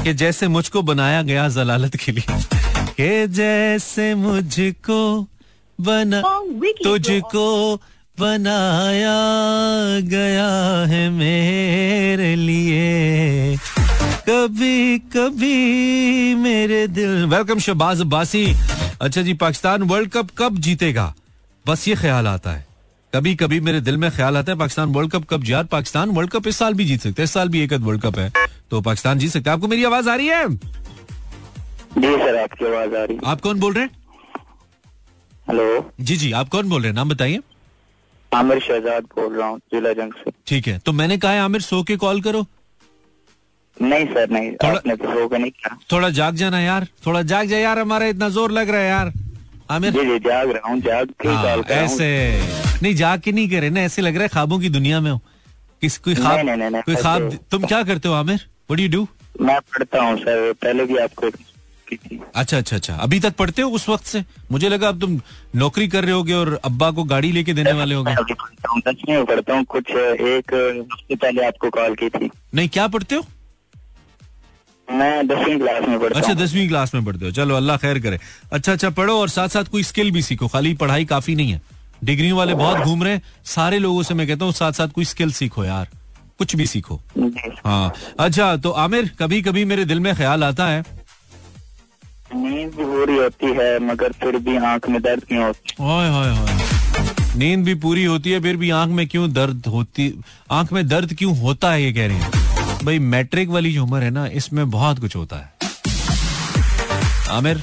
[0.05, 2.25] कि जैसे मुझको बनाया गया जलालत के लिए।
[2.97, 5.01] कि जैसे मुझको
[5.79, 6.21] बना
[6.85, 7.47] तुझको
[8.21, 9.21] बनाया
[10.01, 10.49] गया
[10.87, 13.57] है मेरे लिए।
[14.29, 18.45] कभी कभी मेरे दिल वेलकम शबाज अब्बासी।
[19.01, 21.15] अच्छा जी पाकिस्तान वर्ल्ड कप कब जीतेगा?
[21.67, 22.67] बस ये ख्याल आता है।
[23.15, 26.31] कभी कभी मेरे दिल में ख्याल आता है पाकिस्तान वर्ल्ड कप कब यार पाकिस्तान वर्ल्ड
[26.31, 28.33] कप इस साल भी जीत सकते हैं। इस साल भी एक वर्ल्ड कप है।
[28.71, 30.49] तो पाकिस्तान जीत सकता है। आपको मेरी आवाज़ आ रही है?
[30.49, 33.91] जी सर आपकी आवाज़ आ रही है। आप कौन बोल रहे हैं?
[35.49, 36.95] हेलो। जी जी आप कौन बोल रहे हैं?
[36.95, 37.41] नाम बताइए।
[38.35, 41.61] आमिर शहजाद बोल रहा हूँ जिला जंग से। ठीक है तो मैंने कहा है आमिर
[41.61, 42.45] सो के कॉल करो।
[43.77, 47.59] नहीं सर नहीं थोड़ा- आपने तो नहीं किया थोड़ा जाग जाना यार थोड़ा जाग जा
[47.59, 49.13] यार हमारा इतना ज़ोर लग रहा है यार।
[49.71, 52.09] आमिर जी जी जाग रहा हूँ जाग के ही कॉल कर ऐसे।
[52.83, 55.21] नहीं जाग के नहीं करे ना ऐसे लग रहा है ख्वाबों की दुनिया में हो।
[55.83, 58.47] किस कोई ख्वाब कोई ख्वाब तुम क्या करते हो आमिर?
[58.71, 59.07] व्हाट डू
[59.41, 61.29] मैं पढ़ता हूँ सर पहले भी आपको
[61.93, 64.25] की थी अच्छा अच्छा अच्छा। अभी तक पढ़ते हो उस वक्त से?
[64.51, 65.21] मुझे लगा अब तुम
[65.57, 69.25] नौकरी कर रहे होगे और अब्बा को गाड़ी लेके देने वाले होगे। पढ़ता हूँ में
[69.27, 70.55] पढ़ता हूँ कुछ एक
[70.93, 73.25] हफ़्ते पहले आपको कॉल की थी। नहीं क्या पढ़ते हो?
[74.89, 78.19] मैं दसवीं क्लास में पढ़ता अच्छा दसवीं क्लास में पढ़ते हो। चलो अल्लाह खैर करे।
[78.53, 81.61] अच्छा अच्छा पढ़ो और साथ साथ कोई स्किल भी सीखो। खाली पढ़ाई काफ़ी नहीं है।
[82.05, 85.05] डिग्रियों वाले बहुत घूम रहे हैं। सारे लोगों से मैं कहता हूँ साथ साथ कोई
[85.05, 85.89] स्किल सीखो यार।
[86.39, 87.01] कुछ भी सीखो।
[87.65, 90.83] हाँ। अच्छा तो आमिर कभी कभी मेरे दिल में ख्याल आता है।
[92.35, 97.65] नींद भी पूरी होती है, मगर फिर भी आँख में दर्द क्यों होती हाय नींद
[97.65, 100.13] भी पूरी होती है, फिर भी आँख में क्यों दर्द होती,
[100.51, 102.31] आँख में दर्द क्यों होता है, ये कह रहे हैं।
[102.85, 105.53] भाई, मैट्रिक वाली जो उम्र है ना, इसमें बहुत कुछ होता है।
[107.31, 107.63] आमिर,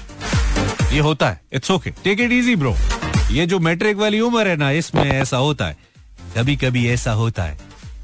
[0.93, 2.75] ये होता है। It's okay take it easy bro
[3.31, 5.77] ये जो मैट्रिक वाली उम्र है ना, इसमें ऐसा होता है।
[6.37, 7.57] कभी कभी ऐसा होता है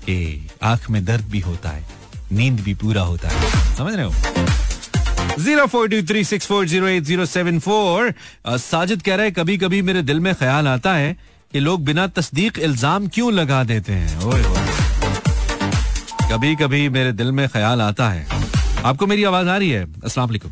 [0.05, 1.85] कि आँख में दर्द भी होता है,
[2.31, 4.13] नींद भी पूरा होता है। समझ रहे हो?
[5.39, 8.13] Zero four two three six four zero eight zero seven four
[8.47, 11.13] Sajid कह रहा है कभी कभी मेरे दिल में ख्याल आता है
[11.51, 14.19] कि लोग बिना तस्दीक इल्ज़ाम क्यों लगा देते हैं?
[14.25, 14.43] ओए
[16.31, 18.25] कभी कभी मेरे दिल में ख्याल आता है।
[18.85, 19.83] आपको मेरी आवाज़ आ रही है?
[20.03, 20.51] अस्सलाम वालेकुम।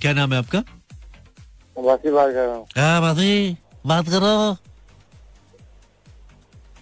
[0.00, 0.62] क्या नाम है आपका?
[1.76, 2.66] बात कर रहा हूँ।
[3.02, 4.56] बात है बात करो।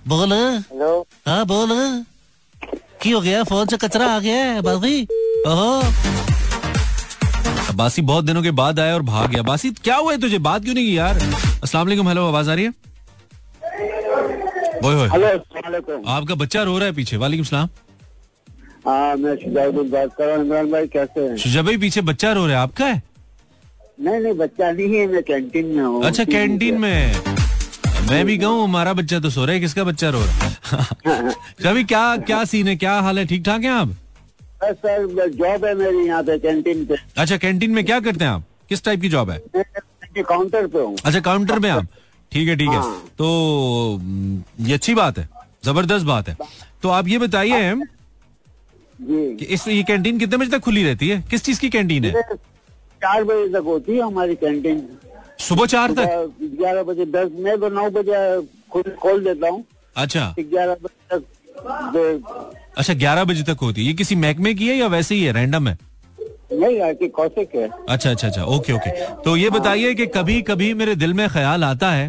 [0.08, 1.68] बोल। हेलो। हाँ बोल।
[3.02, 3.42] की हो गया?
[3.44, 5.06] फ़ोन से कचरा आ गया है बासी
[5.46, 5.82] ओहो
[7.76, 10.38] बासी बहुत दिनों के बाद आया और भाग गया। बासी क्या हुआ है तुझे?
[10.38, 11.16] बात क्यों नहीं की यार?
[11.62, 12.70] अस्सलाम वालेकुम हेलो आवाज़ आ रही है?
[14.84, 17.68] ओए हेलो आपका बच्चा रो रहा है पीछे। वालेकुम सलाम।
[18.86, 21.36] हाँ मैं शुजाउद्दीन बात कर रहा हूँ। इमरान भाई कैसे हैं?
[21.36, 23.02] शुजा भाई पीछे बच्चा रो रहा है। आपका है?
[24.00, 27.14] नहीं नहीं बच्चा नहीं है। मैं कैंटीन में हूँ। अच्छा कैंटीन में।
[28.10, 31.84] मैं भी कहूँ हमारा बच्चा तो सो रहा है। किसका बच्चा रो रहा है?
[31.92, 32.76] क्या क्या सीन है?
[32.76, 33.26] क्या हाल है?
[33.26, 33.94] ठीक ठाक है आप?
[34.72, 38.44] सर जॉब है मेरी यहाँ पे कैंटीन पे। अच्छा कैंटीन में क्या करते हैं आप?
[38.68, 39.42] किस टाइप की जॉब है?
[40.18, 41.86] काउंटर पे हूँ। अच्छा काउंटर में आप।
[42.32, 43.26] ठीक है ठीक है। हाँ। तो
[43.94, 45.28] हम्म, ये अच्छी बात है।
[45.64, 46.36] ज़बरदस्त बात है।
[46.82, 47.74] तो आप ये बताइए
[49.00, 51.20] कि इस ये कैंटीन कितने बजे तक खुली रहती है?
[51.30, 52.22] किस चीज़ की कैंटीन है?
[53.02, 54.86] चार बजे तक होती है हमारी कैंटीन
[55.40, 56.34] सुबह चार तक?
[56.42, 58.18] ग्यारह बजे दस मैं तो नौ बजे
[59.00, 59.64] खोल देता हूँ।
[59.96, 61.24] अच्छा। ग्यारह बजे तक
[62.78, 65.32] अच्छा ग्यारह बजे तक होती है। ये किसी महकमे की है या वैसे ही है?
[65.32, 65.76] रैंडम है?
[66.52, 68.90] नहीं कौशिक है। अच्छा अच्छा अच्छा। ओके ओके
[69.24, 72.08] तो ये बताइए कि कभी कभी मेरे दिल में ख्याल आता है?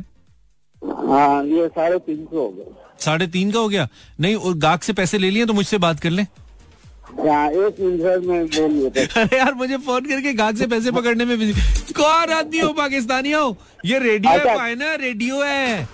[0.82, 2.74] हाँ ये साढ़े तीन सौ हो गए
[3.06, 3.88] साढ़े तीन का हो गया?
[4.20, 6.26] नहीं और गाहक से पैसे ले लिए तो मुझसे बात कर लें?
[7.18, 11.26] हाँ एक मिनट सर मैं ले अरे यार मुझे फ़ोन करके गाहक से पैसे पकड़ने
[11.26, 11.38] में
[11.98, 13.56] कौन आदमी हो पाकिस्तानी हो?
[13.86, 15.88] ये रेडियो अच्छा। है ना रेडियो है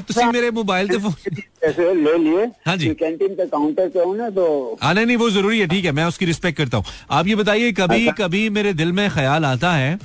[0.00, 4.28] तुसी मेरे मोबाइल से फ़ोन ले लिए हाँ जी। कैंटीन पे काउंटर पे हूँ ना
[4.30, 4.44] तो
[4.82, 7.72] हाँ नहीं वो ज़रूरी है ठीक है मैं उसकी रिस्पेक्ट करता हूँ। आप ये बताइए
[7.72, 9.96] कभी अच्छा। कभी मेरे दिल में ख्याल आता है?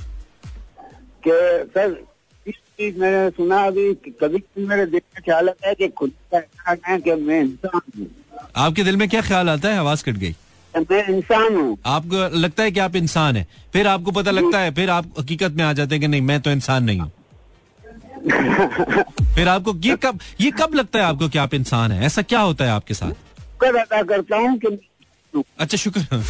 [1.24, 1.30] कि
[1.74, 1.96] सर
[2.46, 6.98] इस चीज़ मैंने सुना अभी कभी मेरे दिल में ख्याल आता है कि खुद है
[7.00, 8.06] कि मैं इंसान हूँ।
[8.56, 9.78] आपके दिल में क्या ख्याल आता है?
[9.78, 10.34] आवाज़ कट गई।
[10.74, 14.70] मैं इंसान हूँ। आपको लगता है कि आप इंसान है फिर आपको पता लगता है
[14.74, 17.10] फिर आप हकीकत में आ जाते हैं कि नहीं मैं तो इंसान नहीं हूँ।
[19.34, 22.02] फिर आपको ये कब ये कब लगता है आपको कि आप इंसान हैं?
[22.06, 23.12] ऐसा क्या होता है आपके साथ?
[23.60, 24.78] कर अदा करता हूँ कि
[25.60, 26.22] अच्छा शुक्र। हाँ।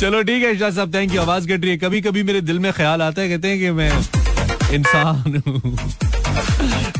[0.00, 2.58] चलो ठीक है शाह साहब थैंक यू आवाज़ कट रही है। कभी कभी मेरे दिल
[2.58, 3.90] में ख्याल आता है कहते हैं कि मैं
[4.74, 5.76] इंसान हूँ।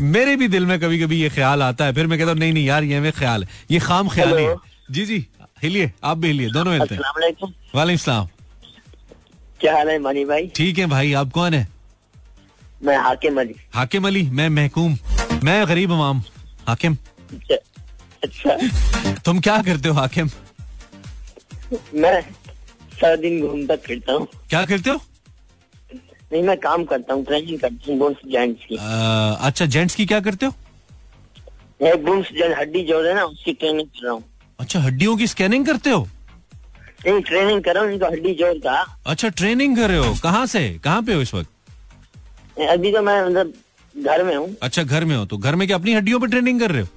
[0.03, 2.53] मेरे भी दिल में कभी कभी ये ख्याल आता है फिर मैं कहता हूँ नहीं
[2.53, 4.55] नहीं यार ये में ख्याल ये खाम ख्याल है।
[4.91, 5.27] जी जी
[5.63, 8.27] हिलिए आप भी हिलिए दोनों हिलते हैं। सलाम।
[9.61, 10.47] क्या हाल है मनी भाई?
[10.57, 11.67] ठीक है भाई आप कौन है?
[12.83, 14.97] मैं हाकिम अली। हाकिम अली मैं महकूम।
[15.45, 16.23] मैं गरीब इमाम
[16.69, 16.97] हाकिम।
[17.33, 17.57] अच्छा
[18.25, 20.31] अच्छा। तुम क्या करते हो हाकिम?
[21.95, 22.21] मैं
[23.01, 25.01] सारा दिन घूमता फिरता हूँ। क्या करते हो?
[26.33, 30.07] नहीं मैं काम करता हूँ ट्रेनिंग करता हूँ बोन्स जॉइंट्स की। अ, अच्छा जेंट्स की
[30.07, 30.55] क्या करते हो?
[31.81, 34.25] बोन्स जॉइंट हड्डी जोड़ है ना उसकी ट्रेनिंग कर रहा हूँ।
[34.59, 36.07] अच्छा हड्डियों की स्कैनिंग करते हो?
[37.07, 38.75] नहीं ट्रेनिंग कर रहा हूँ इनको हड्डी जोड़ का
[39.07, 40.69] अच्छा ट्रेनिंग कर रहे हो। कहाँ से?
[40.85, 41.51] कहाँ पे हो इस वक्त?
[42.57, 43.53] अभी तो मैं मतलब
[43.95, 46.61] घर में हूँ। अच्छा घर में हो तो। घर में क्या अपनी हड्डियों पे ट्रेनिंग
[46.61, 46.89] कर रहे हो?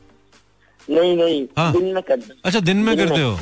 [0.90, 3.40] नहीं नहीं हाँ। दिन में करता अच्छा दिन में दिन करते में। हो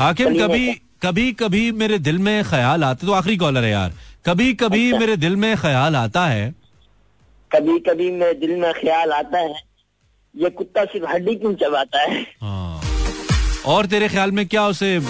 [0.00, 3.92] हाकिम कभी कभी कभी मेरे दिल में ख्याल आते तो आखिरी कॉलर है यार।
[4.26, 6.54] कभी कभी अच्छा। मेरे दिल में ख्याल आता है।
[7.50, 9.54] कभी कभी मेरे दिल में ख्याल आता है।
[10.34, 12.20] ये कुत्ता सिर्फ़ हड्डी क्यों चबाता है?
[12.42, 12.80] हाँ।
[13.66, 15.00] और तेरे ख्याल में क्या उसे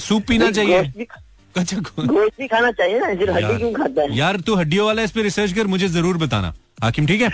[0.00, 1.06] सूप पीना चाहिए?
[1.56, 4.16] अच्छा गो- गोश्त भी खाना चाहिए ना सिर्फ़ हड्डी क्यों खाता है?
[4.16, 7.30] यार तू हड्डियों वाला इस पे रिसर्च कर मुझे ज़रूर बताना। हाकिम ठीक है?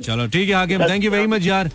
[0.00, 1.70] चलो ठीक है हाकिम थैंक यू वेरी मच यार।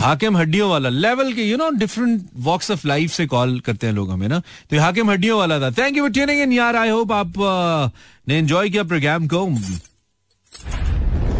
[0.00, 3.94] हाकिम हड्डियों वाला। लेवल के you know different walks of life से कॉल करते हैं
[3.94, 4.38] लोग हमें ना?
[4.70, 8.28] तो हाकिम हड्डियों वाला था। Thank you for tuning in यार आई होप आप uh,
[8.28, 9.44] ने एंजॉय किया प्रोग्राम को।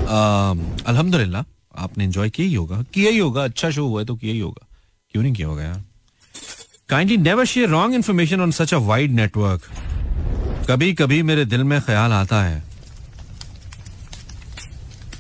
[0.07, 1.43] Uh, अल्हम्दुलिल्लाह
[1.85, 4.41] आपने एंजॉय किया ही होगा। किया ही होगा अच्छा शो हुआ है तो किया ही
[4.41, 4.67] होगा।
[5.13, 5.83] क्यों नहीं किया होगा यार?
[6.89, 9.63] Kindly never share wrong information on such a wide network
[10.69, 12.63] कभी कभी मेरे दिल में ख्याल आता है।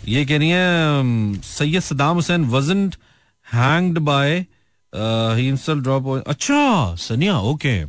[0.08, 2.90] ये कह रही है सैयद सदाम हुसैन वज़न
[3.46, 4.44] हैंग्ड बाय
[4.92, 7.82] ड्रॉप अच्छा सनिया, ओके।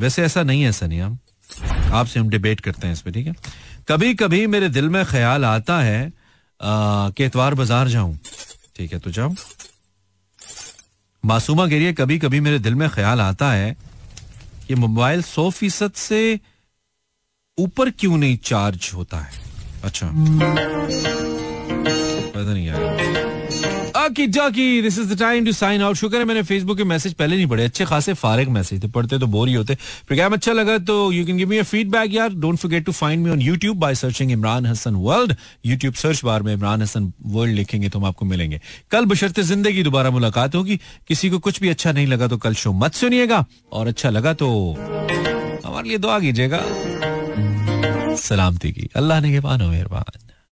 [0.00, 1.06] वैसे ऐसा नहीं है सनिया।
[1.92, 3.34] आपसे हम डिबेट करते हैं इस पे, ठीक है?
[3.88, 6.12] कभी कभी मेरे दिल में ख्याल आता है
[6.60, 8.18] कि इतवार बाज़ार जाऊँ।
[8.76, 9.36] ठीक है तो जाऊँ
[11.24, 13.76] मासूमा रही है कभी कभी मेरे दिल में ख्याल आता है
[14.68, 16.40] कि मोबाइल सौ फ़ीसद से
[17.58, 19.32] ऊपर क्यों नहीं चार्ज होता है?
[19.84, 20.06] अच्छा।
[22.30, 22.93] पता नहीं यार।
[24.04, 27.12] Okay dokey this is the time to sign out शुक्र है मैंने फेसबुक के मैसेज
[27.14, 29.74] पहले नहीं पढ़े। अच्छे खासे फारिग मैसेज थे, पढ़ते तो बोर ही होते।
[30.06, 33.24] प्रोग्राम अच्छा लगा तो you can give me a feedback यार। Don't forget to find
[33.24, 35.34] me on YouTube by searching Imran Hasan world
[35.66, 39.82] YouTube search bar में इमरान हसन वर्ल्ड लिखेंगे तो हम आपको मिलेंगे। कल बशर्ते ज़िंदगी
[39.82, 40.76] दोबारा मुलाकात होगी।
[41.08, 44.32] किसी को कुछ भी अच्छा नहीं लगा तो कल शो मत सुनिएगा। और अच्छा लगा
[44.34, 44.50] तो
[45.64, 46.62] हमारे लिए दुआ कीजिएगा।
[48.18, 50.20] सलामती की अल्लाह ने के पानो मेहरबान।